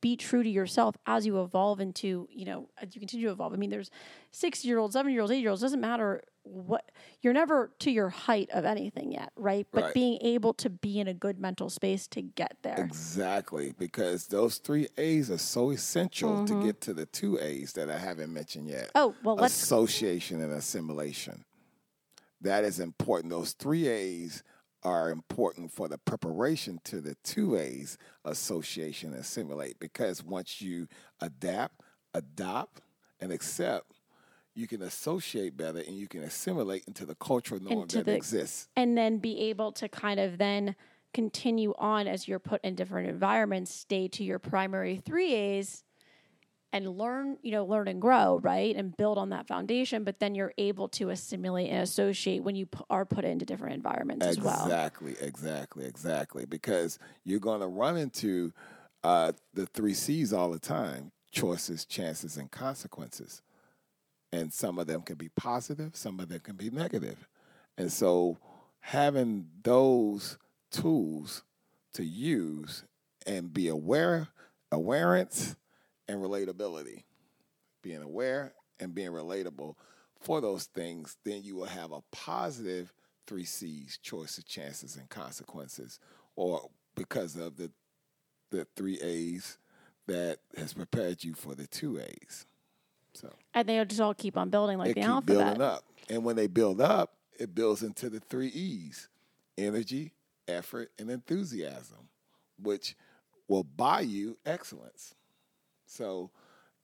be 0.00 0.16
true 0.16 0.42
to 0.42 0.48
yourself 0.48 0.96
as 1.06 1.24
you 1.24 1.40
evolve 1.42 1.80
into, 1.80 2.28
you 2.30 2.44
know, 2.44 2.68
as 2.76 2.94
you 2.94 3.00
continue 3.00 3.26
to 3.26 3.32
evolve. 3.32 3.52
I 3.52 3.56
mean, 3.56 3.70
there's 3.70 3.90
six 4.32 4.64
year 4.64 4.78
olds, 4.78 4.94
seven 4.94 5.12
year 5.12 5.22
olds, 5.22 5.32
eight 5.32 5.40
year 5.40 5.50
olds, 5.50 5.62
doesn't 5.62 5.80
matter 5.80 6.22
what 6.42 6.90
you're 7.20 7.32
never 7.32 7.70
to 7.78 7.90
your 7.90 8.08
height 8.08 8.50
of 8.52 8.64
anything 8.64 9.12
yet, 9.12 9.30
right? 9.36 9.66
But 9.72 9.84
right. 9.84 9.94
being 9.94 10.18
able 10.22 10.54
to 10.54 10.68
be 10.68 10.98
in 10.98 11.06
a 11.06 11.14
good 11.14 11.38
mental 11.38 11.70
space 11.70 12.08
to 12.08 12.22
get 12.22 12.56
there. 12.62 12.74
Exactly, 12.78 13.74
because 13.78 14.26
those 14.26 14.58
three 14.58 14.88
A's 14.98 15.30
are 15.30 15.38
so 15.38 15.70
essential 15.70 16.30
mm-hmm. 16.30 16.60
to 16.60 16.66
get 16.66 16.80
to 16.82 16.94
the 16.94 17.06
two 17.06 17.38
A's 17.40 17.72
that 17.74 17.88
I 17.88 17.98
haven't 17.98 18.32
mentioned 18.32 18.68
yet. 18.68 18.90
Oh, 18.96 19.14
well, 19.22 19.36
let's 19.36 19.62
association 19.62 20.42
and 20.42 20.52
assimilation. 20.52 21.44
That 22.40 22.64
is 22.64 22.80
important. 22.80 23.30
Those 23.30 23.52
three 23.52 23.86
A's 23.86 24.42
are 24.84 25.10
important 25.10 25.70
for 25.70 25.88
the 25.88 25.98
preparation 25.98 26.80
to 26.84 27.00
the 27.00 27.16
two 27.22 27.56
A's, 27.56 27.98
association 28.24 29.12
and 29.12 29.20
assimilate, 29.20 29.78
because 29.78 30.22
once 30.24 30.60
you 30.60 30.88
adapt, 31.20 31.80
adopt, 32.14 32.80
and 33.20 33.32
accept, 33.32 33.92
you 34.54 34.66
can 34.66 34.82
associate 34.82 35.56
better 35.56 35.78
and 35.78 35.96
you 35.96 36.08
can 36.08 36.22
assimilate 36.22 36.84
into 36.86 37.06
the 37.06 37.14
cultural 37.14 37.62
norm 37.62 37.86
that 37.88 38.04
the, 38.04 38.14
exists. 38.14 38.68
And 38.76 38.98
then 38.98 39.18
be 39.18 39.38
able 39.50 39.72
to 39.72 39.88
kind 39.88 40.20
of 40.20 40.38
then 40.38 40.76
continue 41.14 41.74
on 41.78 42.06
as 42.06 42.26
you're 42.26 42.38
put 42.38 42.62
in 42.64 42.74
different 42.74 43.08
environments, 43.08 43.72
stay 43.72 44.08
to 44.08 44.24
your 44.24 44.38
primary 44.38 44.96
three 44.96 45.32
A's 45.32 45.84
and 46.72 46.88
learn, 46.96 47.36
you 47.42 47.52
know, 47.52 47.64
learn 47.64 47.88
and 47.88 48.00
grow, 48.00 48.38
right? 48.42 48.74
And 48.74 48.96
build 48.96 49.18
on 49.18 49.30
that 49.30 49.46
foundation, 49.46 50.04
but 50.04 50.18
then 50.18 50.34
you're 50.34 50.54
able 50.58 50.88
to 50.90 51.10
assimilate 51.10 51.70
and 51.70 51.82
associate 51.82 52.42
when 52.42 52.56
you 52.56 52.66
p- 52.66 52.80
are 52.88 53.04
put 53.04 53.24
into 53.24 53.44
different 53.44 53.74
environments 53.74 54.26
exactly, 54.26 54.50
as 54.50 54.58
well. 54.58 54.66
Exactly, 54.66 55.16
exactly, 55.20 55.84
exactly. 55.84 56.44
Because 56.46 56.98
you're 57.24 57.40
going 57.40 57.60
to 57.60 57.66
run 57.66 57.96
into 57.96 58.52
uh, 59.04 59.32
the 59.54 59.66
three 59.66 59.94
C's 59.94 60.32
all 60.32 60.50
the 60.50 60.58
time 60.58 61.12
choices, 61.30 61.84
chances, 61.84 62.36
and 62.36 62.50
consequences 62.50 63.42
and 64.32 64.52
some 64.52 64.78
of 64.78 64.86
them 64.86 65.02
can 65.02 65.16
be 65.16 65.28
positive, 65.28 65.94
some 65.94 66.18
of 66.18 66.28
them 66.28 66.40
can 66.40 66.56
be 66.56 66.70
negative. 66.70 67.28
And 67.76 67.92
so 67.92 68.38
having 68.80 69.46
those 69.62 70.38
tools 70.70 71.44
to 71.94 72.04
use 72.04 72.84
and 73.26 73.52
be 73.52 73.68
aware, 73.68 74.28
awareness 74.70 75.56
and 76.12 76.22
relatability. 76.22 77.04
Being 77.82 78.02
aware 78.02 78.52
and 78.78 78.94
being 78.94 79.10
relatable 79.10 79.74
for 80.20 80.40
those 80.40 80.64
things, 80.64 81.16
then 81.24 81.42
you 81.42 81.56
will 81.56 81.64
have 81.64 81.90
a 81.92 82.00
positive 82.12 82.92
three 83.26 83.44
C's, 83.44 83.98
choices, 84.02 84.44
chances, 84.44 84.96
and 84.96 85.08
consequences, 85.08 85.98
or 86.36 86.70
because 86.94 87.36
of 87.36 87.56
the 87.56 87.70
the 88.50 88.66
three 88.76 89.00
A's 89.00 89.58
that 90.06 90.38
has 90.56 90.74
prepared 90.74 91.24
you 91.24 91.34
for 91.34 91.54
the 91.54 91.66
two 91.66 91.98
A's. 91.98 92.46
So 93.14 93.32
and 93.54 93.68
they'll 93.68 93.84
just 93.84 94.00
all 94.00 94.14
keep 94.14 94.36
on 94.36 94.50
building 94.50 94.78
like 94.78 94.88
they 94.88 94.94
the 94.94 95.00
keep 95.00 95.08
alphabet. 95.10 95.36
building 95.38 95.62
up, 95.62 95.84
and 96.08 96.24
when 96.24 96.36
they 96.36 96.46
build 96.46 96.80
up, 96.80 97.14
it 97.38 97.54
builds 97.54 97.82
into 97.82 98.08
the 98.10 98.20
three 98.20 98.48
E's: 98.48 99.08
energy, 99.58 100.12
effort, 100.46 100.90
and 100.98 101.10
enthusiasm, 101.10 102.08
which 102.60 102.94
will 103.48 103.64
buy 103.64 104.00
you 104.00 104.38
excellence. 104.46 105.14
So 105.86 106.30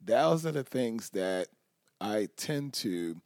those 0.01 0.47
are 0.47 0.53
the 0.53 0.65
things 0.65 1.11
that 1.11 1.49
I 2.01 2.29
tend 2.37 2.75
to 2.75 3.21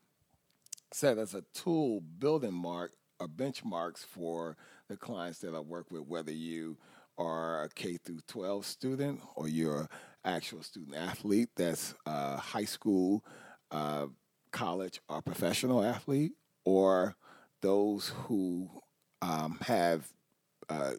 set 0.93 1.19
as 1.19 1.35
a 1.35 1.45
tool 1.55 2.01
building 2.19 2.55
mark 2.55 2.93
or 3.19 3.29
benchmarks 3.29 4.05
for 4.05 4.57
the 4.89 4.97
clients 4.97 5.39
that 5.41 5.55
I 5.55 5.61
work 5.61 5.91
with, 5.91 6.03
whether 6.03 6.33
you 6.33 6.77
are 7.19 7.65
a 7.65 7.69
K 7.69 7.97
through 7.97 8.21
12 8.27 8.67
student 8.67 9.21
or 9.35 9.49
you're 9.49 9.83
an 9.83 9.89
actual 10.25 10.63
student 10.63 10.97
athlete 10.97 11.51
that's 11.57 11.95
uh, 12.07 12.37
high 12.37 12.65
school, 12.65 13.25
uh, 13.71 14.07
college, 14.51 15.01
or 15.09 15.23
professional 15.23 15.85
athlete, 15.85 16.33
or 16.65 17.17
those 17.61 18.09
who 18.09 18.69
um, 19.21 19.59
have, 19.63 20.09
uh, 20.69 20.93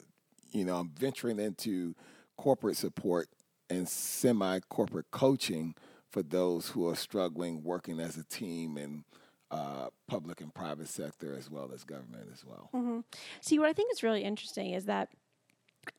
you 0.52 0.66
know, 0.66 0.88
venturing 0.98 1.40
into 1.40 1.96
corporate 2.38 2.78
support 2.78 3.28
and 3.70 3.88
semi 3.88 4.60
corporate 4.70 5.12
coaching 5.12 5.76
for 6.10 6.22
those 6.22 6.70
who 6.70 6.88
are 6.88 6.96
struggling 6.96 7.64
working 7.64 8.00
as 8.00 8.18
a 8.18 8.24
team 8.24 8.78
in 8.78 9.04
uh, 9.52 9.88
public 10.08 10.42
and 10.42 10.54
private 10.54 10.88
sector 10.88 11.36
as 11.38 11.50
well 11.50 11.72
as 11.74 11.84
government 11.84 12.28
as 12.32 12.44
well. 12.46 12.70
Mm-hmm. 12.74 13.00
See, 13.42 13.60
what 13.60 13.70
I 13.70 13.74
think 13.74 13.92
is 13.92 14.04
really 14.04 14.24
interesting 14.24 14.74
is 14.74 14.86
that 14.86 15.10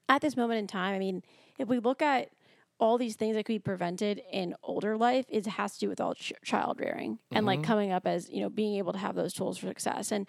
at 0.09 0.23
this 0.23 0.37
moment 0.37 0.59
in 0.59 0.67
time, 0.67 0.95
I 0.95 0.99
mean, 0.99 1.23
if 1.59 1.69
we 1.69 1.79
look 1.79 2.03
at 2.03 2.31
all 2.79 2.99
these 2.99 3.17
things 3.17 3.37
that 3.37 3.45
could 3.45 3.53
be 3.53 3.59
prevented 3.59 4.21
in 4.33 4.55
older 4.63 4.97
life 4.97 5.25
it 5.29 5.47
has 5.47 5.75
to 5.75 5.81
do 5.81 5.89
with 5.89 6.01
all 6.01 6.15
ch- 6.15 6.33
child 6.45 6.81
rearing 6.81 7.19
and 7.31 7.39
mm-hmm. 7.39 7.47
like 7.47 7.63
coming 7.63 7.93
up 7.93 8.05
as 8.05 8.29
you 8.29 8.41
know 8.41 8.51
being 8.51 8.77
able 8.77 8.93
to 8.93 8.99
have 8.99 9.15
those 9.15 9.33
tools 9.33 9.57
for 9.57 9.69
success 9.69 10.11
and 10.11 10.27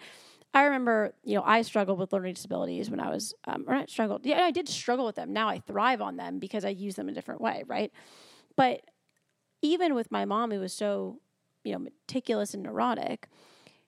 i 0.54 0.64
remember 0.64 1.12
you 1.24 1.34
know 1.34 1.42
i 1.44 1.62
struggled 1.62 1.98
with 1.98 2.12
learning 2.12 2.34
disabilities 2.34 2.90
when 2.90 3.00
i 3.00 3.10
was 3.10 3.34
um, 3.46 3.64
or 3.66 3.74
not 3.74 3.90
struggled 3.90 4.24
yeah 4.24 4.42
i 4.42 4.50
did 4.50 4.68
struggle 4.68 5.06
with 5.06 5.16
them 5.16 5.32
now 5.32 5.48
i 5.48 5.58
thrive 5.58 6.00
on 6.00 6.16
them 6.16 6.38
because 6.38 6.64
i 6.64 6.68
use 6.68 6.94
them 6.96 7.08
a 7.08 7.12
different 7.12 7.40
way 7.40 7.62
right 7.66 7.92
but 8.56 8.82
even 9.62 9.94
with 9.94 10.10
my 10.10 10.24
mom 10.24 10.50
who 10.50 10.60
was 10.60 10.72
so 10.72 11.20
you 11.64 11.72
know 11.72 11.78
meticulous 11.78 12.54
and 12.54 12.62
neurotic 12.62 13.28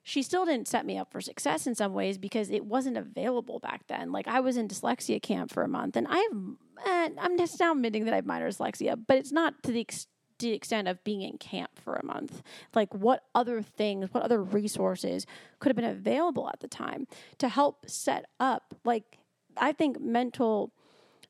she 0.01 0.23
still 0.23 0.45
didn't 0.45 0.67
set 0.67 0.85
me 0.85 0.97
up 0.97 1.11
for 1.11 1.21
success 1.21 1.67
in 1.67 1.75
some 1.75 1.93
ways 1.93 2.17
because 2.17 2.49
it 2.49 2.65
wasn't 2.65 2.97
available 2.97 3.59
back 3.59 3.85
then. 3.87 4.11
Like 4.11 4.27
I 4.27 4.39
was 4.39 4.57
in 4.57 4.67
dyslexia 4.67 5.21
camp 5.21 5.51
for 5.51 5.61
a 5.61 5.67
month, 5.67 5.95
and 5.95 6.07
I 6.09 6.17
have, 6.17 6.87
eh, 6.87 7.09
I'm 7.19 7.37
just 7.37 7.59
now 7.59 7.73
admitting 7.73 8.05
that 8.05 8.13
I 8.13 8.15
have 8.15 8.25
minor 8.25 8.49
dyslexia, 8.49 8.97
but 9.07 9.17
it's 9.17 9.31
not 9.31 9.61
to 9.63 9.71
the 9.71 9.81
extent 9.81 10.07
the 10.47 10.53
extent 10.53 10.87
of 10.87 11.03
being 11.03 11.21
in 11.21 11.37
camp 11.37 11.71
for 11.83 11.95
a 11.95 12.05
month. 12.05 12.41
Like, 12.73 12.93
what 12.93 13.23
other 13.35 13.61
things, 13.61 14.09
what 14.11 14.23
other 14.23 14.41
resources 14.41 15.25
could 15.59 15.69
have 15.69 15.75
been 15.75 15.85
available 15.85 16.49
at 16.49 16.59
the 16.59 16.67
time 16.67 17.07
to 17.37 17.49
help 17.49 17.89
set 17.89 18.25
up? 18.39 18.75
Like, 18.83 19.19
I 19.57 19.71
think 19.71 19.99
mental 19.99 20.73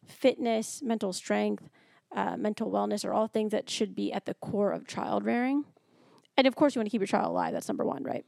fitness, 0.06 0.82
mental 0.82 1.14
strength, 1.14 1.70
uh, 2.16 2.38
mental 2.38 2.72
wellness 2.72 3.06
are 3.06 3.14
all 3.14 3.28
things 3.28 3.52
that 3.52 3.70
should 3.70 3.96
be 3.96 4.12
at 4.12 4.26
the 4.26 4.34
core 4.36 4.72
of 4.72 4.88
child 4.88 5.26
rearing. 5.26 5.66
And 6.38 6.48
of 6.48 6.56
course, 6.56 6.74
you 6.74 6.80
want 6.80 6.88
to 6.88 6.92
keep 6.92 7.02
your 7.02 7.08
child 7.08 7.28
alive. 7.28 7.54
That's 7.54 7.68
number 7.68 7.86
one, 7.86 8.04
right? 8.04 8.26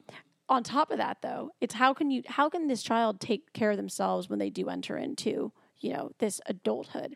on 0.51 0.63
top 0.63 0.91
of 0.91 0.97
that 0.97 1.17
though 1.21 1.50
it's 1.61 1.75
how 1.75 1.93
can 1.93 2.11
you 2.11 2.21
how 2.27 2.50
can 2.50 2.67
this 2.67 2.83
child 2.83 3.21
take 3.21 3.53
care 3.53 3.71
of 3.71 3.77
themselves 3.77 4.29
when 4.29 4.38
they 4.38 4.50
do 4.50 4.67
enter 4.67 4.97
into 4.97 5.51
you 5.79 5.93
know 5.93 6.11
this 6.19 6.41
adulthood 6.45 7.15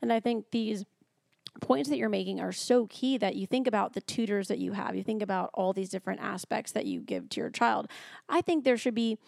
and 0.00 0.12
i 0.12 0.20
think 0.20 0.46
these 0.52 0.84
points 1.60 1.88
that 1.88 1.98
you're 1.98 2.08
making 2.08 2.40
are 2.40 2.52
so 2.52 2.86
key 2.86 3.16
that 3.18 3.36
you 3.36 3.46
think 3.46 3.66
about 3.66 3.92
the 3.92 4.00
tutors 4.00 4.48
that 4.48 4.58
you 4.58 4.72
have 4.72 4.94
you 4.94 5.02
think 5.02 5.22
about 5.22 5.50
all 5.54 5.72
these 5.72 5.88
different 5.88 6.20
aspects 6.20 6.72
that 6.72 6.86
you 6.86 7.00
give 7.00 7.28
to 7.28 7.40
your 7.40 7.50
child 7.50 7.88
i 8.28 8.40
think 8.40 8.64
there 8.64 8.76
should 8.76 8.94
be 8.94 9.18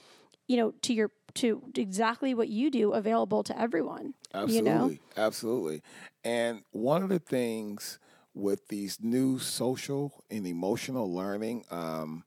you 0.49 0.57
know, 0.57 0.73
to 0.83 0.93
your 0.93 1.11
to 1.35 1.63
exactly 1.77 2.35
what 2.35 2.49
you 2.49 2.71
do 2.71 2.93
available 2.93 3.45
to 3.45 3.57
everyone. 3.57 4.15
Absolutely. 4.35 4.71
You 4.71 4.77
know? 4.77 4.99
Absolutely. 5.17 5.83
And 6.25 6.63
one 6.73 7.03
of 7.03 7.11
the 7.11 7.19
things 7.19 7.99
with 8.35 8.67
these 8.69 8.99
new 9.01 9.39
social 9.39 10.25
and 10.31 10.47
emotional 10.47 11.13
learning 11.13 11.65
um, 11.71 12.25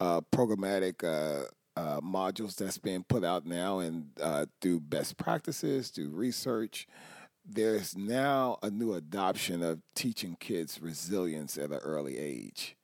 uh, 0.00 0.20
programmatic 0.32 1.04
uh, 1.04 1.46
uh, 1.80 2.00
modules 2.00 2.56
that's 2.56 2.78
being 2.78 3.04
put 3.04 3.24
out 3.24 3.46
now 3.46 3.78
and 3.78 4.10
uh, 4.20 4.46
through 4.60 4.80
best 4.80 5.16
practices, 5.16 5.88
through 5.88 6.10
research, 6.10 6.88
there's 7.44 7.96
now 7.96 8.58
a 8.62 8.70
new 8.70 8.94
adoption 8.94 9.62
of 9.62 9.80
teaching 9.94 10.36
kids 10.38 10.80
resilience 10.80 11.58
at 11.58 11.70
an 11.70 11.78
early 11.78 12.18
age. 12.18 12.76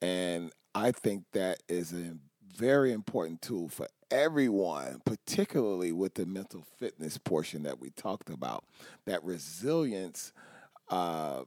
And 0.00 0.52
I 0.74 0.92
think 0.92 1.24
that 1.32 1.62
is 1.68 1.92
a 1.92 2.16
very 2.56 2.92
important 2.92 3.42
tool 3.42 3.68
for 3.68 3.88
everyone, 4.10 5.00
particularly 5.04 5.92
with 5.92 6.14
the 6.14 6.26
mental 6.26 6.64
fitness 6.78 7.18
portion 7.18 7.62
that 7.64 7.80
we 7.80 7.90
talked 7.90 8.30
about. 8.30 8.64
That 9.06 9.24
resilience 9.24 10.32
uh, 10.88 11.42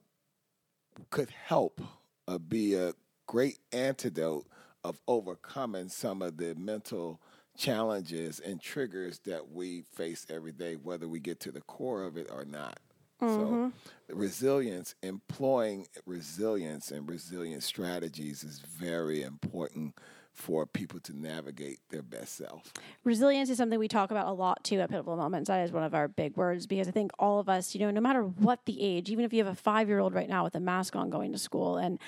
could 1.10 1.30
help 1.30 1.82
uh, 2.28 2.38
be 2.38 2.76
a 2.76 2.94
great 3.28 3.60
antidote 3.72 4.48
of 4.84 5.00
overcoming 5.08 5.90
some 5.90 6.22
of 6.22 6.38
the 6.38 6.56
mental 6.56 7.22
challenges 7.62 8.40
and 8.40 8.60
triggers 8.60 9.20
that 9.20 9.52
we 9.52 9.84
face 9.94 10.26
every 10.30 10.52
day, 10.52 10.74
whether 10.76 11.08
we 11.08 11.20
get 11.20 11.40
to 11.42 11.52
the 11.52 11.62
core 11.62 12.04
of 12.04 12.18
it 12.18 12.28
or 12.32 12.44
not. 12.44 12.80
Mm-hmm. 13.22 13.70
So, 13.70 14.16
resilience, 14.16 14.96
employing 15.04 15.86
resilience 16.08 16.90
and 16.90 17.08
resilient 17.08 17.62
strategies 17.62 18.44
is 18.44 18.60
very 18.60 19.22
important 19.22 19.94
for 20.34 20.66
people 20.66 21.00
to 21.02 21.16
navigate 21.16 21.80
their 21.90 22.02
best 22.02 22.36
self. 22.36 22.74
Resilience 23.04 23.50
is 23.50 23.58
something 23.58 23.78
we 23.78 23.88
talk 23.88 24.10
about 24.10 24.28
a 24.28 24.32
lot 24.32 24.64
too 24.64 24.80
at 24.80 24.90
Pivotal 24.90 25.18
Moments. 25.18 25.50
That 25.50 25.64
is 25.64 25.72
one 25.72 25.84
of 25.84 25.94
our 25.94 26.08
big 26.08 26.36
words 26.38 26.66
because 26.66 26.88
I 26.88 26.92
think 26.92 27.12
all 27.20 27.40
of 27.40 27.48
us, 27.48 27.76
you 27.76 27.82
know, 27.82 27.92
no 27.92 28.02
matter 28.02 28.24
what 28.24 28.66
the 28.66 28.82
age, 28.82 29.12
even 29.12 29.24
if 29.24 29.34
you 29.34 29.44
have 29.44 29.54
a 29.54 29.56
five 29.56 29.88
year 29.88 30.00
old 30.00 30.16
right 30.16 30.30
now 30.30 30.44
with 30.44 30.56
a 30.56 30.60
mask 30.60 30.96
on 30.96 31.12
going 31.12 31.32
to 31.34 31.38
school, 31.38 31.78
and 31.78 32.00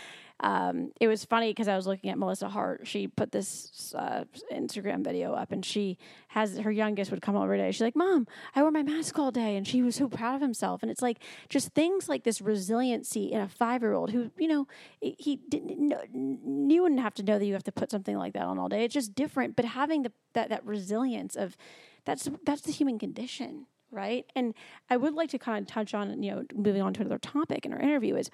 um, 0.43 0.91
it 0.99 1.07
was 1.07 1.23
funny 1.23 1.51
because 1.51 1.69
I 1.69 1.75
was 1.77 1.87
looking 1.87 2.09
at 2.09 2.17
Melissa 2.17 2.49
Hart. 2.49 2.85
She 2.85 3.07
put 3.07 3.31
this 3.31 3.95
uh, 3.97 4.25
Instagram 4.51 5.01
video 5.01 5.33
up, 5.33 5.53
and 5.53 5.63
she 5.63 5.97
has 6.27 6.57
her 6.57 6.71
youngest 6.71 7.11
would 7.11 7.21
come 7.21 7.37
over 7.37 7.55
today. 7.55 7.71
She's 7.71 7.81
like, 7.81 7.95
"Mom, 7.95 8.27
I 8.53 8.61
wore 8.61 8.69
my 8.69 8.83
mask 8.83 9.17
all 9.17 9.31
day," 9.31 9.55
and 9.55 9.65
she 9.65 9.81
was 9.81 9.95
so 9.95 10.09
proud 10.09 10.35
of 10.35 10.41
himself. 10.41 10.83
And 10.83 10.91
it's 10.91 11.01
like 11.01 11.19
just 11.47 11.69
things 11.69 12.09
like 12.09 12.25
this 12.25 12.41
resiliency 12.41 13.31
in 13.31 13.39
a 13.39 13.47
five 13.47 13.81
year 13.81 13.93
old 13.93 14.11
who, 14.11 14.31
you 14.37 14.49
know, 14.49 14.67
he 14.99 15.37
didn't. 15.47 15.79
Know, 15.79 16.01
you 16.11 16.83
wouldn't 16.83 16.99
have 16.99 17.13
to 17.15 17.23
know 17.23 17.39
that 17.39 17.45
you 17.45 17.53
have 17.53 17.63
to 17.63 17.71
put 17.71 17.89
something 17.89 18.17
like 18.17 18.33
that 18.33 18.43
on 18.43 18.59
all 18.59 18.67
day. 18.67 18.83
It's 18.83 18.93
just 18.93 19.15
different. 19.15 19.55
But 19.55 19.63
having 19.63 20.03
the 20.03 20.11
that 20.33 20.49
that 20.49 20.65
resilience 20.65 21.37
of 21.37 21.55
that's 22.03 22.29
that's 22.45 22.61
the 22.61 22.73
human 22.73 22.99
condition 22.99 23.67
right? 23.91 24.25
And 24.35 24.55
I 24.89 24.97
would 24.97 25.13
like 25.13 25.29
to 25.29 25.37
kind 25.37 25.61
of 25.61 25.67
touch 25.67 25.93
on, 25.93 26.23
you 26.23 26.31
know, 26.31 26.43
moving 26.55 26.81
on 26.81 26.95
to 26.95 27.01
another 27.01 27.19
topic 27.19 27.63
in 27.63 27.71
our 27.71 27.79
interview 27.79 28.15
is 28.15 28.31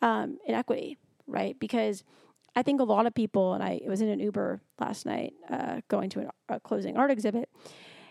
um, 0.00 0.38
inequity, 0.46 0.96
right? 1.32 1.58
Because 1.58 2.04
I 2.54 2.62
think 2.62 2.80
a 2.80 2.84
lot 2.84 3.06
of 3.06 3.14
people, 3.14 3.54
and 3.54 3.62
I 3.62 3.80
was 3.86 4.00
in 4.00 4.08
an 4.08 4.20
Uber 4.20 4.60
last 4.78 5.06
night 5.06 5.32
uh, 5.50 5.80
going 5.88 6.10
to 6.10 6.20
an, 6.20 6.30
a 6.48 6.60
closing 6.60 6.96
art 6.96 7.10
exhibit, 7.10 7.48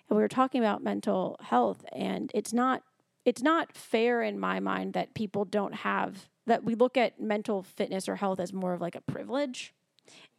and 0.10 0.18
we 0.18 0.24
were 0.24 0.28
talking 0.28 0.62
about 0.62 0.84
mental 0.84 1.38
health, 1.42 1.86
and 1.94 2.32
it's 2.34 2.54
not 2.54 2.84
it's 3.24 3.44
not 3.44 3.78
fair 3.78 4.24
in 4.24 4.40
my 4.40 4.60
mind 4.60 4.94
that 4.94 5.13
people 5.13 5.46
don't 5.46 5.75
have 5.75 6.28
that 6.48 6.63
we 6.63 6.74
look 6.74 6.98
at 6.98 7.22
mental 7.22 7.62
fitness 7.62 8.10
or 8.10 8.16
health 8.16 8.40
as 8.40 8.51
more 8.51 8.74
of 8.74 8.82
like 8.82 8.96
a 8.96 9.01
privilege, 9.01 9.74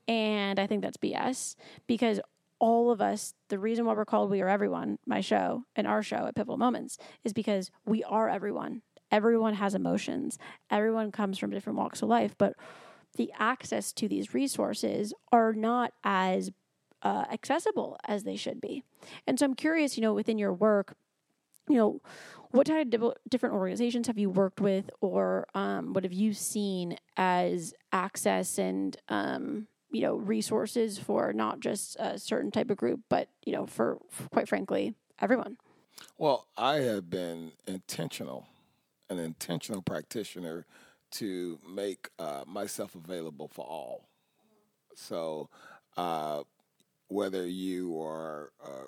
and 0.08 0.58
I 0.58 0.66
think 0.66 0.82
that's 0.82 0.96
BS 0.96 1.54
because 1.86 2.20
all 2.58 2.92
of 2.92 3.00
us, 3.00 3.34
the 3.48 3.58
reason 3.58 3.84
why 3.84 3.92
we're 3.92 4.04
called 4.04 4.30
We 4.30 4.40
Are 4.40 4.48
Everyone, 4.48 4.98
my 5.04 5.20
show 5.20 5.64
and 5.74 5.84
our 5.84 6.00
show 6.00 6.26
at 6.26 6.36
Pivotal 6.36 6.56
Moments, 6.56 6.96
is 7.24 7.32
because 7.32 7.72
we 7.84 8.04
are 8.04 8.28
everyone 8.28 8.82
everyone 9.12 9.54
has 9.54 9.74
emotions, 9.74 10.38
everyone 10.70 11.12
comes 11.12 11.38
from 11.38 11.50
different 11.50 11.78
walks 11.78 12.02
of 12.02 12.08
life, 12.08 12.34
but 12.38 12.54
the 13.16 13.30
access 13.38 13.92
to 13.92 14.08
these 14.08 14.34
resources 14.34 15.12
are 15.30 15.52
not 15.52 15.92
as 16.02 16.50
uh, 17.02 17.26
accessible 17.30 17.98
as 18.06 18.24
they 18.24 18.36
should 18.36 18.60
be. 18.60 18.82
And 19.26 19.38
so 19.38 19.44
I'm 19.44 19.54
curious, 19.54 19.96
you 19.96 20.00
know, 20.00 20.14
within 20.14 20.38
your 20.38 20.52
work, 20.52 20.96
you 21.68 21.76
know, 21.76 22.00
what 22.50 22.66
type 22.66 22.92
of 22.94 23.14
different 23.28 23.54
organizations 23.54 24.06
have 24.06 24.18
you 24.18 24.30
worked 24.30 24.60
with, 24.60 24.90
or 25.00 25.46
um, 25.54 25.92
what 25.92 26.04
have 26.04 26.12
you 26.12 26.32
seen 26.34 26.96
as 27.16 27.72
access 27.92 28.58
and 28.58 28.96
um, 29.08 29.66
you 29.90 30.02
know 30.02 30.16
resources 30.16 30.98
for 30.98 31.32
not 31.32 31.60
just 31.60 31.96
a 31.98 32.18
certain 32.18 32.50
type 32.50 32.70
of 32.70 32.76
group, 32.76 33.00
but 33.08 33.28
you 33.44 33.52
know, 33.52 33.66
for, 33.66 33.98
for 34.10 34.28
quite 34.28 34.48
frankly, 34.48 34.94
everyone? 35.20 35.56
Well, 36.18 36.46
I 36.56 36.76
have 36.76 37.08
been 37.08 37.52
intentional 37.66 38.46
an 39.18 39.24
intentional 39.24 39.82
practitioner 39.82 40.66
to 41.12 41.58
make 41.68 42.08
uh, 42.18 42.44
myself 42.46 42.94
available 42.94 43.48
for 43.48 43.64
all. 43.64 44.08
So, 44.94 45.48
uh, 45.96 46.42
whether 47.08 47.46
you 47.46 48.00
are 48.00 48.50
a 48.64 48.84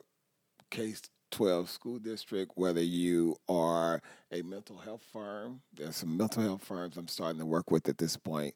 K 0.70 0.94
12 1.30 1.68
school 1.68 1.98
district, 1.98 2.52
whether 2.54 2.82
you 2.82 3.37
are 3.48 4.00
a 4.30 4.42
mental 4.42 4.78
health 4.78 5.02
firm, 5.12 5.60
there's 5.74 5.96
some 5.96 6.16
mental 6.16 6.42
health 6.42 6.64
firms 6.64 6.96
I'm 6.96 7.08
starting 7.08 7.40
to 7.40 7.46
work 7.46 7.70
with 7.70 7.88
at 7.88 7.98
this 7.98 8.16
point. 8.16 8.54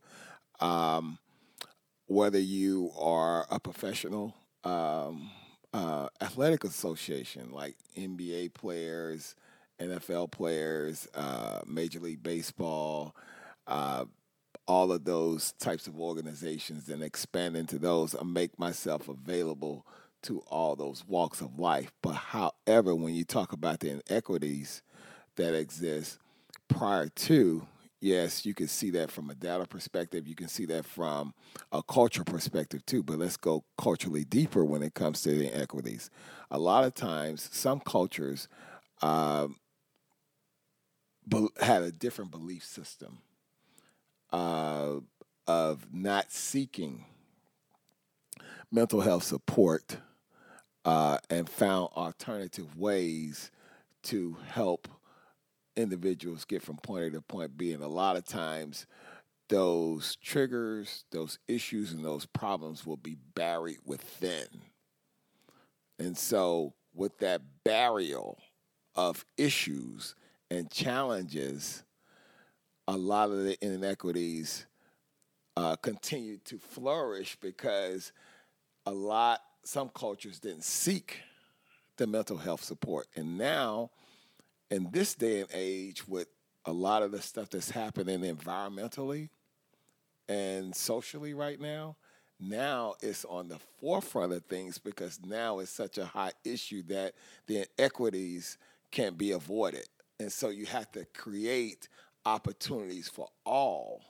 Um, 0.61 1.19
whether 2.07 2.39
you 2.39 2.91
are 2.99 3.47
a 3.51 3.59
professional 3.61 4.35
um, 4.65 5.31
uh, 5.75 6.09
athletic 6.21 6.65
association 6.65 7.51
like 7.51 7.77
NBA 7.97 8.55
players, 8.55 9.35
NFL 9.81 10.31
players, 10.31 11.09
uh, 11.15 11.61
Major 11.67 12.01
League 12.01 12.23
Baseball, 12.23 13.15
uh, 13.67 14.05
all 14.67 14.93
of 14.93 15.05
those 15.05 15.53
types 15.53 15.87
of 15.87 15.99
organizations, 15.99 16.89
and 16.89 17.03
expand 17.03 17.57
into 17.57 17.79
those 17.79 18.15
and 18.15 18.35
make 18.35 18.59
myself 18.59 19.09
available 19.09 19.87
to 20.23 20.41
all 20.51 20.77
those 20.77 21.05
walks 21.07 21.41
of 21.41 21.59
life. 21.59 21.93
But 22.03 22.15
however, 22.15 22.95
when 22.95 23.15
you 23.15 23.25
talk 23.25 23.53
about 23.53 23.81
the 23.81 24.03
inequities 24.09 24.83
that 25.37 25.55
exist 25.55 26.19
prior 26.69 27.09
to, 27.09 27.67
yes, 28.01 28.45
you 28.45 28.55
can 28.55 28.69
see 28.69 28.91
that 28.91 29.11
from 29.11 29.31
a 29.31 29.35
data 29.35 29.67
perspective. 29.67 30.27
You 30.27 30.35
can 30.35 30.49
see 30.49 30.67
that 30.67 30.85
from 30.85 31.35
a 31.73 31.83
cultural 31.83 32.25
perspective 32.25 32.85
too. 32.85 33.03
But 33.03 33.19
let's 33.19 33.37
go 33.37 33.65
culturally 33.79 34.25
deeper 34.25 34.65
when 34.65 34.83
it 34.83 34.95
comes 34.95 35.23
to 35.23 35.31
the 35.31 35.53
inequities. 35.53 36.11
A 36.51 36.59
lot 36.59 36.85
of 36.85 36.95
times, 36.95 37.49
some 37.53 37.81
cultures 37.81 38.49
um, 39.03 39.57
be- 41.29 41.49
had 41.61 41.83
a 41.83 41.93
different 41.93 42.31
belief 42.31 42.65
system 42.65 43.19
uh, 44.33 44.97
of 45.47 45.93
not 45.93 46.33
seeking 46.33 47.05
mental 48.71 49.01
health 49.01 49.25
support 49.25 49.99
uh, 50.85 51.19
and 51.31 51.49
found 51.49 51.89
alternative 51.97 52.77
ways 52.77 53.51
to 54.03 54.37
help 54.47 54.89
individuals 55.77 56.45
get 56.45 56.63
from 56.63 56.77
point 56.77 57.05
A 57.05 57.11
to 57.11 57.21
point 57.21 57.57
B. 57.57 57.73
And 57.73 57.83
a 57.83 57.89
lot 57.89 58.17
of 58.17 58.25
times, 58.25 58.87
those 59.49 60.17
triggers, 60.17 61.05
those 61.11 61.39
issues, 61.49 61.93
and 61.93 62.05
those 62.05 62.27
problems 62.27 62.85
will 62.85 62.97
be 62.97 63.17
buried 63.35 63.79
within. 63.85 64.47
And 65.99 66.17
so, 66.17 66.75
with 66.95 67.19
that 67.19 67.43
burial 67.65 68.39
of 68.95 69.25
issues, 69.37 70.15
and 70.51 70.71
challenges, 70.71 71.83
a 72.87 72.97
lot 72.97 73.31
of 73.31 73.45
the 73.45 73.57
inequities 73.65 74.67
uh, 75.57 75.77
continue 75.77 76.39
to 76.45 76.59
flourish 76.59 77.37
because 77.41 78.13
a 78.87 78.93
lot, 78.93 79.41
some 79.65 79.91
cultures 79.91 80.39
didn't 80.39 80.65
seek 80.65 81.21
the 81.97 82.07
mental 82.07 82.37
health 82.37 82.63
support. 82.63 83.07
And 83.17 83.37
now, 83.37 83.91
in 84.71 84.89
this 84.93 85.15
day 85.15 85.41
and 85.41 85.49
age, 85.53 86.07
with 86.07 86.29
a 86.65 86.73
lot 86.73 87.03
of 87.03 87.11
the 87.11 87.21
stuff 87.21 87.51
that's 87.51 87.71
happening 87.71 88.21
environmentally 88.21 89.29
and 90.29 90.75
socially 90.75 91.35
right 91.35 91.61
now, 91.61 91.97
now 92.41 92.95
it's 93.03 93.25
on 93.25 93.49
the 93.49 93.59
forefront 93.81 94.33
of 94.33 94.45
things 94.45 94.79
because 94.79 95.19
now 95.27 95.59
it's 95.59 95.73
such 95.73 95.99
a 95.99 96.05
high 96.05 96.33
issue 96.45 96.83
that 96.85 97.15
the 97.47 97.67
inequities 97.79 98.59
can't 98.91 99.19
be 99.19 99.33
avoided. 99.33 99.89
And 100.21 100.33
so 100.33 100.49
you 100.49 100.67
have 100.67 100.91
to 100.93 101.05
create 101.07 101.89
opportunities 102.25 103.09
for 103.09 103.29
all 103.45 104.03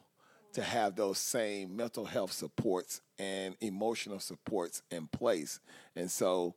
to 0.55 0.63
have 0.63 0.97
those 0.97 1.19
same 1.19 1.77
mental 1.77 2.07
health 2.07 2.33
supports 2.33 3.01
and 3.19 3.55
emotional 3.61 4.19
supports 4.19 4.83
in 4.91 5.07
place. 5.07 5.61
And 5.95 6.11
so 6.11 6.55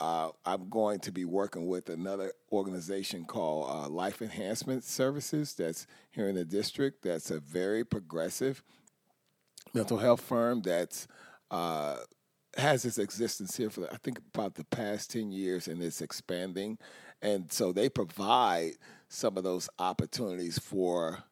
uh, 0.00 0.30
I'm 0.44 0.68
going 0.68 1.00
to 1.00 1.12
be 1.12 1.24
working 1.24 1.66
with 1.66 1.88
another 1.88 2.32
organization 2.50 3.24
called 3.24 3.70
uh, 3.70 3.88
Life 3.88 4.20
Enhancement 4.20 4.84
Services 4.84 5.54
that's 5.54 5.86
here 6.10 6.28
in 6.28 6.34
the 6.34 6.44
district. 6.44 7.02
That's 7.02 7.30
a 7.30 7.40
very 7.40 7.84
progressive 7.84 8.62
mental 9.74 9.98
health 9.98 10.20
firm 10.22 10.62
that's 10.62 11.06
uh, 11.50 11.96
has 12.56 12.84
its 12.84 12.98
existence 12.98 13.56
here 13.56 13.70
for 13.70 13.86
I 13.92 13.96
think 13.96 14.18
about 14.34 14.54
the 14.54 14.64
past 14.64 15.10
ten 15.10 15.30
years, 15.30 15.68
and 15.68 15.82
it's 15.82 16.00
expanding. 16.00 16.78
And 17.22 17.50
so 17.50 17.72
they 17.72 17.88
provide 17.88 18.72
some 19.08 19.36
of 19.36 19.44
those 19.44 19.68
opportunities 19.78 20.58
for 20.58 21.24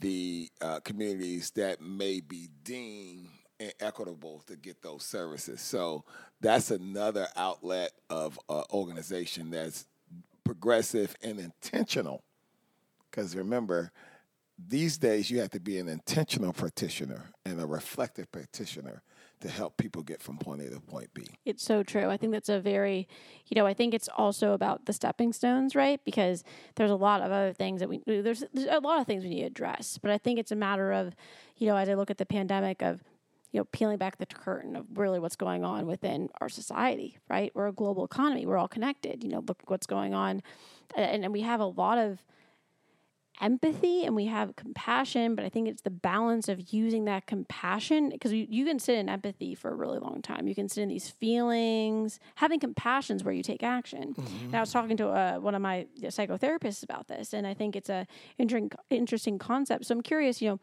the 0.00 0.48
uh, 0.60 0.80
communities 0.80 1.50
that 1.52 1.80
may 1.80 2.20
be 2.20 2.48
deemed 2.62 3.28
inequitable 3.58 4.42
to 4.46 4.56
get 4.56 4.82
those 4.82 5.04
services. 5.04 5.60
So 5.60 6.04
that's 6.40 6.70
another 6.70 7.26
outlet 7.36 7.92
of 8.08 8.38
uh, 8.48 8.62
organization 8.72 9.50
that's 9.50 9.86
progressive 10.44 11.16
and 11.22 11.40
intentional. 11.40 12.22
Because 13.10 13.34
remember, 13.34 13.90
these 14.58 14.98
days 14.98 15.30
you 15.30 15.40
have 15.40 15.50
to 15.50 15.60
be 15.60 15.78
an 15.78 15.88
intentional 15.88 16.52
practitioner 16.52 17.30
and 17.44 17.60
a 17.60 17.66
reflective 17.66 18.30
practitioner 18.32 19.02
to 19.40 19.48
help 19.48 19.76
people 19.76 20.02
get 20.02 20.20
from 20.20 20.36
point 20.36 20.60
A 20.62 20.70
to 20.70 20.80
point 20.80 21.14
B. 21.14 21.24
It's 21.44 21.62
so 21.62 21.84
true. 21.84 22.08
I 22.08 22.16
think 22.16 22.32
that's 22.32 22.48
a 22.48 22.58
very, 22.58 23.06
you 23.46 23.54
know, 23.54 23.66
I 23.66 23.74
think 23.74 23.94
it's 23.94 24.08
also 24.08 24.52
about 24.52 24.86
the 24.86 24.92
stepping 24.92 25.32
stones, 25.32 25.76
right? 25.76 26.00
Because 26.04 26.42
there's 26.74 26.90
a 26.90 26.96
lot 26.96 27.20
of 27.20 27.30
other 27.30 27.52
things 27.52 27.78
that 27.80 27.88
we 27.88 28.02
there's, 28.04 28.44
there's 28.52 28.66
a 28.68 28.80
lot 28.80 29.00
of 29.00 29.06
things 29.06 29.22
we 29.22 29.30
need 29.30 29.40
to 29.42 29.46
address, 29.46 29.98
but 30.02 30.10
I 30.10 30.18
think 30.18 30.40
it's 30.40 30.50
a 30.50 30.56
matter 30.56 30.92
of, 30.92 31.14
you 31.56 31.68
know, 31.68 31.76
as 31.76 31.88
I 31.88 31.94
look 31.94 32.10
at 32.10 32.18
the 32.18 32.26
pandemic 32.26 32.82
of 32.82 33.02
you 33.52 33.60
know, 33.60 33.64
peeling 33.72 33.96
back 33.96 34.18
the 34.18 34.26
curtain 34.26 34.76
of 34.76 34.86
really 34.94 35.18
what's 35.18 35.36
going 35.36 35.64
on 35.64 35.86
within 35.86 36.28
our 36.40 36.48
society, 36.48 37.16
right? 37.30 37.50
We're 37.54 37.68
a 37.68 37.72
global 37.72 38.04
economy. 38.04 38.44
We're 38.44 38.58
all 38.58 38.68
connected. 38.68 39.24
You 39.24 39.30
know, 39.30 39.44
look 39.46 39.62
what's 39.68 39.86
going 39.86 40.12
on. 40.12 40.42
And, 40.94 41.24
and 41.24 41.32
we 41.32 41.40
have 41.40 41.60
a 41.60 41.64
lot 41.64 41.96
of 41.96 42.22
empathy 43.40 44.04
and 44.04 44.14
we 44.14 44.26
have 44.26 44.56
compassion, 44.56 45.34
but 45.34 45.44
I 45.44 45.48
think 45.48 45.68
it's 45.68 45.82
the 45.82 45.90
balance 45.90 46.48
of 46.48 46.72
using 46.72 47.04
that 47.06 47.26
compassion 47.26 48.10
because 48.10 48.32
you, 48.32 48.46
you 48.48 48.64
can 48.64 48.78
sit 48.78 48.96
in 48.98 49.08
empathy 49.08 49.54
for 49.54 49.70
a 49.70 49.74
really 49.74 49.98
long 49.98 50.22
time. 50.22 50.46
You 50.46 50.54
can 50.54 50.68
sit 50.68 50.82
in 50.82 50.88
these 50.88 51.08
feelings. 51.08 52.18
Having 52.36 52.60
compassion 52.60 53.16
is 53.16 53.24
where 53.24 53.34
you 53.34 53.42
take 53.42 53.62
action. 53.62 54.14
Mm-hmm. 54.14 54.46
And 54.46 54.56
I 54.56 54.60
was 54.60 54.72
talking 54.72 54.96
to 54.98 55.08
uh, 55.08 55.38
one 55.38 55.54
of 55.54 55.62
my 55.62 55.86
psychotherapists 56.02 56.82
about 56.82 57.08
this, 57.08 57.32
and 57.32 57.46
I 57.46 57.54
think 57.54 57.76
it's 57.76 57.88
a 57.88 58.06
interesting, 58.38 58.70
interesting 58.90 59.38
concept. 59.38 59.86
So 59.86 59.94
I'm 59.94 60.02
curious, 60.02 60.42
you 60.42 60.50
know, 60.50 60.60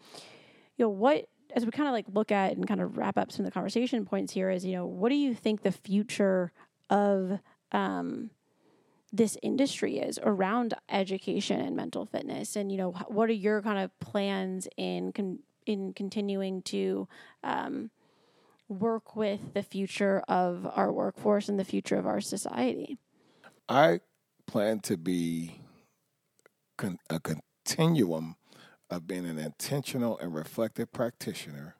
you 0.78 0.86
know 0.86 0.90
what 0.90 1.28
as 1.56 1.66
we 1.66 1.72
kind 1.72 1.88
of 1.88 1.94
like 1.94 2.06
look 2.14 2.32
at 2.32 2.56
and 2.56 2.68
kind 2.68 2.82
of 2.82 2.98
wrap 2.98 3.18
up 3.18 3.32
some 3.32 3.46
of 3.46 3.52
the 3.52 3.54
conversation 3.54 4.06
points 4.06 4.34
here 4.34 4.50
is 4.50 4.66
you 4.66 4.74
know 4.74 4.86
what 4.86 5.10
do 5.10 5.16
you 5.16 5.34
think 5.34 5.62
the 5.62 5.72
future 5.72 6.52
of 6.90 7.40
um, 7.72 8.30
this 9.16 9.38
industry 9.42 9.98
is 9.98 10.20
around 10.24 10.74
education 10.90 11.62
and 11.62 11.76
mental 11.76 12.06
fitness. 12.06 12.56
And 12.56 12.72
you 12.72 12.78
know 12.78 12.92
what 13.08 13.30
are 13.30 13.34
your 13.34 13.62
kind 13.62 13.80
of 13.80 13.98
plans 14.00 14.68
in 14.78 15.12
con- 15.14 15.40
in 15.66 15.94
continuing 15.94 16.62
to 16.64 17.08
um, 17.44 17.90
work 18.68 19.16
with 19.16 19.54
the 19.54 19.64
future 19.64 20.22
of 20.28 20.68
our 20.76 20.92
workforce 20.92 21.50
and 21.50 21.60
the 21.60 21.66
future 21.66 21.98
of 21.98 22.06
our 22.06 22.22
society? 22.22 22.98
I 23.70 24.02
plan 24.48 24.80
to 24.82 24.98
be 24.98 25.62
con- 26.78 27.00
a 27.10 27.20
continuum 27.20 28.36
of 28.90 29.08
being 29.08 29.26
an 29.26 29.40
intentional 29.40 30.20
and 30.20 30.34
reflective 30.34 30.92
practitioner 30.92 31.76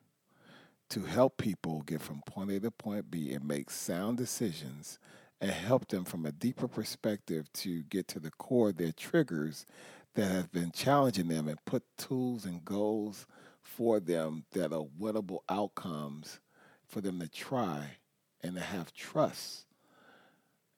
to 0.88 1.02
help 1.02 1.36
people 1.36 1.82
get 1.82 2.00
from 2.00 2.22
point 2.26 2.50
A 2.50 2.60
to 2.60 2.70
point 2.70 3.10
B 3.10 3.32
and 3.32 3.46
make 3.46 3.70
sound 3.70 4.16
decisions 4.16 4.98
and 5.40 5.50
help 5.50 5.88
them 5.88 6.04
from 6.04 6.24
a 6.24 6.32
deeper 6.32 6.68
perspective 6.68 7.52
to 7.52 7.82
get 7.82 8.08
to 8.08 8.20
the 8.20 8.30
core 8.30 8.70
of 8.70 8.76
their 8.76 8.92
triggers 8.92 9.66
that 10.14 10.30
have 10.30 10.50
been 10.50 10.70
challenging 10.70 11.28
them 11.28 11.46
and 11.46 11.62
put 11.64 11.82
tools 11.98 12.44
and 12.44 12.64
goals 12.64 13.26
for 13.62 14.00
them 14.00 14.44
that 14.52 14.72
are 14.72 14.86
winnable 14.98 15.40
outcomes 15.48 16.40
for 16.86 17.00
them 17.00 17.20
to 17.20 17.28
try 17.28 17.98
and 18.42 18.54
to 18.54 18.60
have 18.60 18.94
trust 18.94 19.66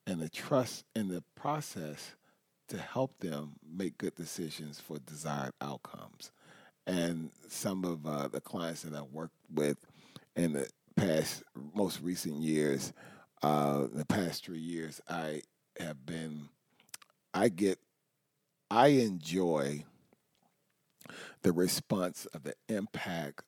and 0.07 0.21
the 0.21 0.29
trust 0.29 0.85
in 0.97 1.09
the 1.09 1.23
process 1.37 2.15
to 2.69 2.79
help 2.79 3.19
them 3.21 3.53
make 3.71 3.99
good 3.99 4.15
decisions 4.15 4.81
for 4.81 4.99
desired 4.99 5.53
outcomes. 5.61 6.33
And 6.87 7.31
some 7.49 7.85
of 7.85 8.07
uh, 8.07 8.29
the 8.29 8.41
clients 8.41 8.83
that 8.83 8.95
I've 8.95 9.13
worked 9.13 9.37
with 9.53 9.77
in 10.35 10.55
the 10.55 10.69
past, 10.97 11.43
most 11.75 12.01
recent 12.01 12.37
years, 12.37 12.93
uh, 13.43 13.87
the 13.93 14.05
past 14.05 14.45
three 14.45 14.59
years, 14.59 15.01
I 15.09 15.43
have 15.79 16.05
been, 16.05 16.49
I 17.33 17.49
get, 17.49 17.79
I 18.71 18.89
enjoy 18.89 19.85
the 21.43 21.53
response 21.53 22.27
of 22.27 22.43
the 22.43 22.55
impact 22.69 23.43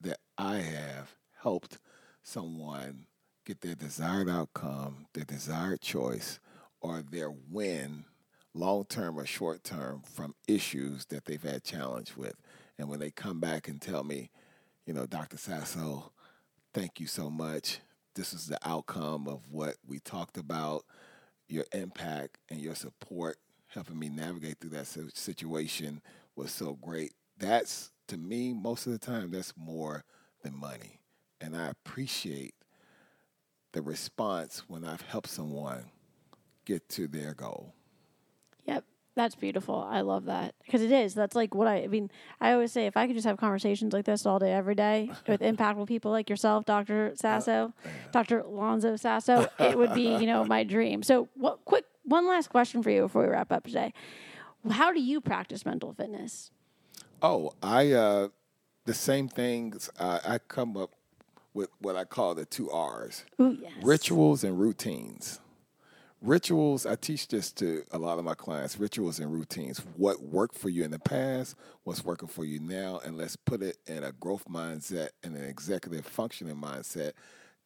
that 0.00 0.18
I 0.36 0.56
have 0.56 1.14
helped 1.42 1.78
someone 2.22 3.06
get 3.44 3.60
their 3.60 3.74
desired 3.74 4.28
outcome, 4.28 5.06
their 5.14 5.24
desired 5.24 5.80
choice, 5.80 6.38
or 6.80 7.02
their 7.02 7.30
win 7.30 8.04
long 8.54 8.84
term 8.84 9.18
or 9.18 9.26
short 9.26 9.64
term 9.64 10.02
from 10.02 10.34
issues 10.46 11.06
that 11.06 11.24
they've 11.24 11.42
had 11.42 11.64
challenge 11.64 12.16
with. 12.16 12.34
And 12.78 12.88
when 12.88 13.00
they 13.00 13.10
come 13.10 13.40
back 13.40 13.68
and 13.68 13.80
tell 13.80 14.04
me, 14.04 14.30
you 14.86 14.92
know, 14.92 15.06
Dr. 15.06 15.36
Sasso, 15.36 16.12
thank 16.74 17.00
you 17.00 17.06
so 17.06 17.30
much. 17.30 17.80
This 18.14 18.32
is 18.32 18.46
the 18.46 18.58
outcome 18.62 19.26
of 19.26 19.40
what 19.50 19.76
we 19.86 19.98
talked 19.98 20.36
about, 20.36 20.84
your 21.48 21.64
impact 21.72 22.38
and 22.50 22.60
your 22.60 22.74
support 22.74 23.38
helping 23.68 23.98
me 23.98 24.08
navigate 24.08 24.58
through 24.60 24.70
that 24.70 24.86
situation 25.14 26.02
was 26.36 26.50
so 26.50 26.74
great. 26.80 27.12
That's, 27.38 27.90
to 28.08 28.16
me, 28.18 28.52
most 28.52 28.86
of 28.86 28.92
the 28.92 28.98
time, 28.98 29.30
that's 29.30 29.54
more 29.56 30.04
than 30.42 30.54
money. 30.54 31.00
And 31.40 31.56
I 31.56 31.68
appreciate 31.68 32.54
the 33.72 33.82
response 33.82 34.64
when 34.68 34.84
I've 34.84 35.00
helped 35.02 35.30
someone 35.30 35.90
get 36.64 36.88
to 36.90 37.08
their 37.08 37.34
goal. 37.34 37.74
That's 39.14 39.34
beautiful. 39.34 39.86
I 39.90 40.00
love 40.00 40.24
that 40.24 40.54
because 40.64 40.80
it 40.80 40.90
is. 40.90 41.12
That's 41.12 41.36
like 41.36 41.54
what 41.54 41.68
I, 41.68 41.82
I 41.82 41.86
mean. 41.86 42.10
I 42.40 42.52
always 42.52 42.72
say 42.72 42.86
if 42.86 42.96
I 42.96 43.06
could 43.06 43.14
just 43.14 43.26
have 43.26 43.36
conversations 43.36 43.92
like 43.92 44.06
this 44.06 44.24
all 44.24 44.38
day, 44.38 44.52
every 44.52 44.74
day 44.74 45.10
with 45.28 45.42
impactful 45.42 45.86
people 45.86 46.10
like 46.10 46.30
yourself, 46.30 46.64
Doctor 46.64 47.12
Sasso, 47.16 47.74
uh, 47.84 47.88
Doctor 48.10 48.42
Lonzo 48.42 48.96
Sasso, 48.96 49.48
it 49.58 49.76
would 49.76 49.92
be 49.92 50.16
you 50.16 50.26
know 50.26 50.44
my 50.44 50.64
dream. 50.64 51.02
So, 51.02 51.28
what? 51.34 51.62
Quick, 51.66 51.84
one 52.04 52.26
last 52.26 52.48
question 52.48 52.82
for 52.82 52.90
you 52.90 53.02
before 53.02 53.22
we 53.22 53.28
wrap 53.28 53.52
up 53.52 53.64
today. 53.64 53.92
How 54.70 54.92
do 54.92 55.00
you 55.00 55.20
practice 55.20 55.66
mental 55.66 55.92
fitness? 55.92 56.50
Oh, 57.20 57.52
I 57.62 57.92
uh, 57.92 58.28
the 58.86 58.94
same 58.94 59.28
things. 59.28 59.90
Uh, 59.98 60.20
I 60.26 60.38
come 60.38 60.78
up 60.78 60.92
with 61.52 61.68
what 61.80 61.96
I 61.96 62.04
call 62.04 62.34
the 62.34 62.46
two 62.46 62.70
R's: 62.70 63.26
Ooh, 63.38 63.58
yes. 63.60 63.72
rituals 63.82 64.42
and 64.42 64.58
routines 64.58 65.38
rituals 66.22 66.86
i 66.86 66.94
teach 66.94 67.26
this 67.28 67.50
to 67.50 67.82
a 67.90 67.98
lot 67.98 68.18
of 68.18 68.24
my 68.24 68.34
clients 68.34 68.78
rituals 68.78 69.18
and 69.18 69.32
routines. 69.32 69.82
What 69.96 70.22
worked 70.22 70.56
for 70.56 70.68
you 70.68 70.84
in 70.84 70.92
the 70.92 71.00
past 71.00 71.56
what's 71.82 72.04
working 72.04 72.28
for 72.28 72.44
you 72.44 72.60
now 72.60 73.00
and 73.04 73.16
let's 73.16 73.34
put 73.34 73.60
it 73.60 73.78
in 73.86 74.04
a 74.04 74.12
growth 74.12 74.44
mindset 74.48 75.08
and 75.24 75.36
an 75.36 75.44
executive 75.44 76.06
functioning 76.06 76.56
mindset 76.56 77.12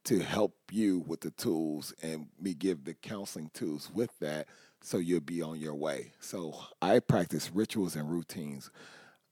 to 0.04 0.20
help 0.20 0.54
you 0.70 1.00
with 1.06 1.20
the 1.20 1.32
tools 1.32 1.92
and 2.02 2.28
me 2.40 2.54
give 2.54 2.84
the 2.84 2.94
counseling 2.94 3.50
tools 3.52 3.90
with 3.92 4.16
that 4.20 4.46
so 4.80 4.98
you'll 4.98 5.20
be 5.20 5.42
on 5.42 5.58
your 5.60 5.74
way. 5.74 6.12
So 6.20 6.58
i 6.80 6.98
practice 7.00 7.50
rituals 7.52 7.94
and 7.94 8.10
routines. 8.10 8.70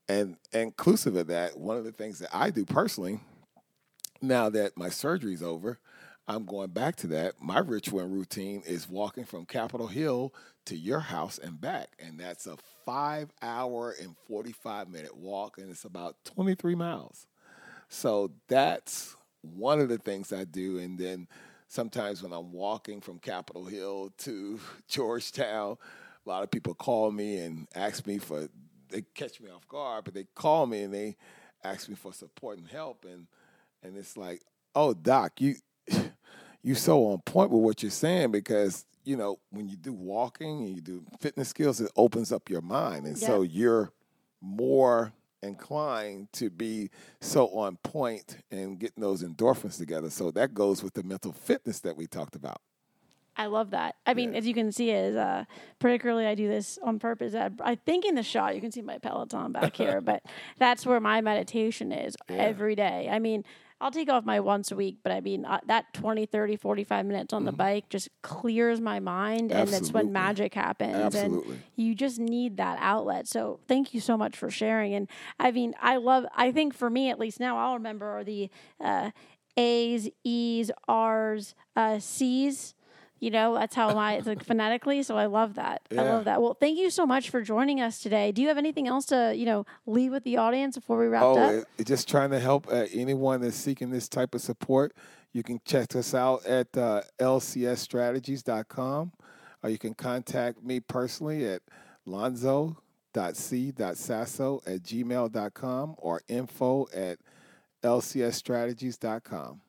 And 0.06 0.36
inclusive 0.52 1.16
of 1.16 1.28
that 1.28 1.58
one 1.58 1.78
of 1.78 1.84
the 1.84 1.92
things 1.92 2.18
that 2.18 2.28
i 2.34 2.50
do 2.50 2.66
personally 2.66 3.20
now 4.20 4.50
that 4.50 4.76
my 4.76 4.90
surgery's 4.90 5.42
over 5.42 5.78
I'm 6.26 6.46
going 6.46 6.70
back 6.70 6.96
to 6.96 7.06
that. 7.08 7.34
My 7.40 7.58
ritual 7.58 8.00
and 8.00 8.12
routine 8.12 8.62
is 8.66 8.88
walking 8.88 9.24
from 9.24 9.44
Capitol 9.44 9.88
Hill 9.88 10.32
to 10.66 10.76
your 10.76 11.00
house 11.00 11.38
and 11.38 11.60
back. 11.60 11.88
And 11.98 12.18
that's 12.18 12.46
a 12.46 12.56
five 12.86 13.30
hour 13.42 13.94
and 14.00 14.16
45 14.26 14.88
minute 14.88 15.16
walk, 15.16 15.58
and 15.58 15.70
it's 15.70 15.84
about 15.84 16.16
23 16.24 16.74
miles. 16.74 17.26
So 17.88 18.30
that's 18.48 19.16
one 19.42 19.80
of 19.80 19.88
the 19.88 19.98
things 19.98 20.32
I 20.32 20.44
do. 20.44 20.78
And 20.78 20.98
then 20.98 21.28
sometimes 21.68 22.22
when 22.22 22.32
I'm 22.32 22.52
walking 22.52 23.02
from 23.02 23.18
Capitol 23.18 23.66
Hill 23.66 24.12
to 24.18 24.60
Georgetown, 24.88 25.76
a 26.24 26.28
lot 26.28 26.42
of 26.42 26.50
people 26.50 26.74
call 26.74 27.10
me 27.10 27.38
and 27.38 27.68
ask 27.74 28.06
me 28.06 28.16
for, 28.16 28.48
they 28.88 29.02
catch 29.14 29.40
me 29.42 29.50
off 29.50 29.68
guard, 29.68 30.04
but 30.04 30.14
they 30.14 30.26
call 30.34 30.66
me 30.66 30.82
and 30.82 30.94
they 30.94 31.16
ask 31.62 31.88
me 31.88 31.94
for 31.94 32.14
support 32.14 32.56
and 32.56 32.68
help. 32.68 33.04
And, 33.04 33.26
and 33.82 33.96
it's 33.98 34.16
like, 34.16 34.40
oh, 34.74 34.94
doc, 34.94 35.40
you, 35.40 35.56
you 36.64 36.74
so 36.74 37.06
on 37.06 37.18
point 37.18 37.50
with 37.50 37.62
what 37.62 37.82
you're 37.82 37.90
saying 37.90 38.32
because 38.32 38.86
you 39.04 39.16
know 39.16 39.38
when 39.50 39.68
you 39.68 39.76
do 39.76 39.92
walking 39.92 40.64
and 40.64 40.74
you 40.74 40.80
do 40.80 41.04
fitness 41.20 41.50
skills, 41.50 41.80
it 41.80 41.92
opens 41.94 42.32
up 42.32 42.48
your 42.48 42.62
mind, 42.62 43.06
and 43.06 43.16
so 43.16 43.42
you're 43.42 43.92
more 44.40 45.12
inclined 45.42 46.32
to 46.32 46.48
be 46.48 46.90
so 47.20 47.48
on 47.48 47.76
point 47.76 48.38
and 48.50 48.78
getting 48.78 49.02
those 49.02 49.22
endorphins 49.22 49.76
together. 49.76 50.08
So 50.08 50.30
that 50.30 50.54
goes 50.54 50.82
with 50.82 50.94
the 50.94 51.02
mental 51.02 51.32
fitness 51.32 51.80
that 51.80 51.96
we 51.96 52.06
talked 52.06 52.34
about. 52.34 52.62
I 53.36 53.46
love 53.46 53.70
that. 53.70 53.96
I 54.06 54.14
mean, 54.14 54.32
yeah. 54.32 54.38
as 54.38 54.46
you 54.46 54.54
can 54.54 54.70
see, 54.70 54.90
is 54.90 55.16
uh, 55.16 55.44
particularly 55.80 56.26
I 56.26 56.34
do 56.34 56.48
this 56.48 56.78
on 56.82 56.98
purpose. 56.98 57.34
I, 57.34 57.50
I, 57.60 57.74
think 57.74 58.04
in 58.04 58.14
the 58.14 58.22
shot 58.22 58.54
you 58.54 58.60
can 58.60 58.70
see 58.70 58.80
my 58.80 58.98
Peloton 58.98 59.50
back 59.50 59.76
here, 59.76 60.00
but 60.04 60.22
that's 60.58 60.86
where 60.86 61.00
my 61.00 61.20
meditation 61.20 61.90
is 61.90 62.14
yeah. 62.30 62.36
every 62.36 62.76
day. 62.76 63.08
I 63.10 63.18
mean, 63.18 63.44
I'll 63.84 63.90
take 63.90 64.08
off 64.08 64.24
my 64.24 64.40
once 64.40 64.72
a 64.72 64.76
week, 64.76 64.96
but 65.02 65.12
I 65.12 65.20
mean, 65.20 65.44
uh, 65.44 65.60
that 65.66 65.92
20, 65.92 66.24
30, 66.24 66.56
45 66.56 67.04
minutes 67.04 67.34
on 67.34 67.44
the 67.44 67.52
bike 67.52 67.90
just 67.90 68.08
clears 68.22 68.80
my 68.80 68.98
mind. 68.98 69.52
And 69.52 69.68
that's 69.68 69.92
when 69.92 70.10
magic 70.10 70.54
happens. 70.54 70.96
Absolutely. 70.96 71.56
And 71.56 71.62
you 71.76 71.94
just 71.94 72.18
need 72.18 72.56
that 72.56 72.78
outlet. 72.80 73.28
So 73.28 73.60
thank 73.68 73.92
you 73.92 74.00
so 74.00 74.16
much 74.16 74.38
for 74.38 74.50
sharing. 74.50 74.94
And 74.94 75.06
I 75.38 75.50
mean, 75.50 75.74
I 75.82 75.96
love, 75.96 76.24
I 76.34 76.50
think 76.50 76.72
for 76.72 76.88
me, 76.88 77.10
at 77.10 77.18
least 77.18 77.40
now, 77.40 77.58
I'll 77.58 77.74
remember 77.74 78.06
are 78.06 78.24
the 78.24 78.48
uh, 78.80 79.10
A's, 79.58 80.08
E's, 80.24 80.70
R's, 80.88 81.54
uh, 81.76 81.98
C's. 81.98 82.74
You 83.24 83.30
know, 83.30 83.54
that's 83.54 83.74
how 83.74 83.94
my 83.94 84.14
it's 84.14 84.26
like 84.26 84.44
phonetically. 84.52 85.02
So 85.02 85.16
I 85.16 85.26
love 85.26 85.54
that. 85.54 85.80
I 85.90 85.94
love 86.02 86.24
that. 86.26 86.42
Well, 86.42 86.52
thank 86.54 86.78
you 86.78 86.90
so 86.90 87.06
much 87.06 87.30
for 87.30 87.40
joining 87.40 87.80
us 87.80 88.00
today. 88.00 88.32
Do 88.32 88.42
you 88.42 88.48
have 88.48 88.58
anything 88.58 88.86
else 88.86 89.06
to, 89.06 89.32
you 89.34 89.46
know, 89.46 89.64
leave 89.86 90.12
with 90.12 90.24
the 90.24 90.36
audience 90.36 90.76
before 90.76 90.98
we 90.98 91.06
wrap 91.06 91.22
Oh, 91.22 91.38
up? 91.38 91.52
it- 91.52 91.66
it 91.78 91.86
just 91.86 92.06
trying 92.08 92.30
to 92.30 92.38
help 92.38 92.68
uh, 92.68 92.84
anyone 92.92 93.40
that's 93.40 93.56
seeking 93.56 93.90
this 93.90 94.08
type 94.08 94.34
of 94.34 94.42
support. 94.42 94.92
You 95.32 95.42
can 95.42 95.58
check 95.64 95.96
us 95.96 96.12
out 96.14 96.44
at 96.44 96.76
uh, 96.76 97.00
lcsstrategies.com 97.18 99.12
or 99.62 99.70
you 99.70 99.78
can 99.78 99.94
contact 99.94 100.62
me 100.62 100.80
personally 100.80 101.46
at 101.46 101.62
lonzo.c.sasso 102.06 102.76
at 104.66 104.82
gmail.com 104.82 105.94
or 105.98 106.20
info 106.28 106.86
at 106.94 107.18
lcsstrategies.com. 107.82 109.60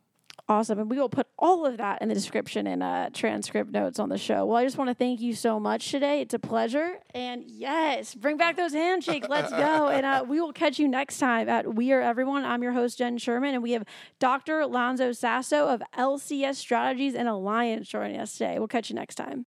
Awesome. 0.47 0.77
And 0.77 0.91
we 0.91 0.99
will 0.99 1.09
put 1.09 1.27
all 1.39 1.65
of 1.65 1.77
that 1.77 2.03
in 2.03 2.09
the 2.09 2.13
description 2.13 2.67
and 2.67 2.83
uh, 2.83 3.09
transcript 3.11 3.71
notes 3.71 3.97
on 3.97 4.09
the 4.09 4.17
show. 4.17 4.45
Well, 4.45 4.57
I 4.57 4.63
just 4.63 4.77
want 4.77 4.91
to 4.91 4.93
thank 4.93 5.19
you 5.19 5.33
so 5.33 5.59
much 5.59 5.89
today. 5.89 6.21
It's 6.21 6.35
a 6.35 6.39
pleasure. 6.39 6.99
And 7.15 7.43
yes, 7.47 8.13
bring 8.13 8.37
back 8.37 8.55
those 8.55 8.73
handshakes. 8.73 9.27
Let's 9.27 9.49
go. 9.49 9.87
And 9.87 10.05
uh, 10.05 10.23
we 10.27 10.39
will 10.39 10.53
catch 10.53 10.77
you 10.77 10.87
next 10.87 11.17
time 11.17 11.49
at 11.49 11.73
We 11.73 11.91
Are 11.93 12.01
Everyone. 12.01 12.45
I'm 12.45 12.61
your 12.61 12.73
host, 12.73 12.99
Jen 12.99 13.17
Sherman, 13.17 13.55
and 13.55 13.63
we 13.63 13.71
have 13.71 13.85
Dr. 14.19 14.67
Lonzo 14.67 15.13
Sasso 15.13 15.67
of 15.67 15.81
LCS 15.97 16.55
Strategies 16.57 17.15
and 17.15 17.27
Alliance 17.27 17.87
joining 17.87 18.19
us 18.19 18.33
today. 18.33 18.59
We'll 18.59 18.67
catch 18.67 18.91
you 18.91 18.95
next 18.95 19.15
time. 19.15 19.47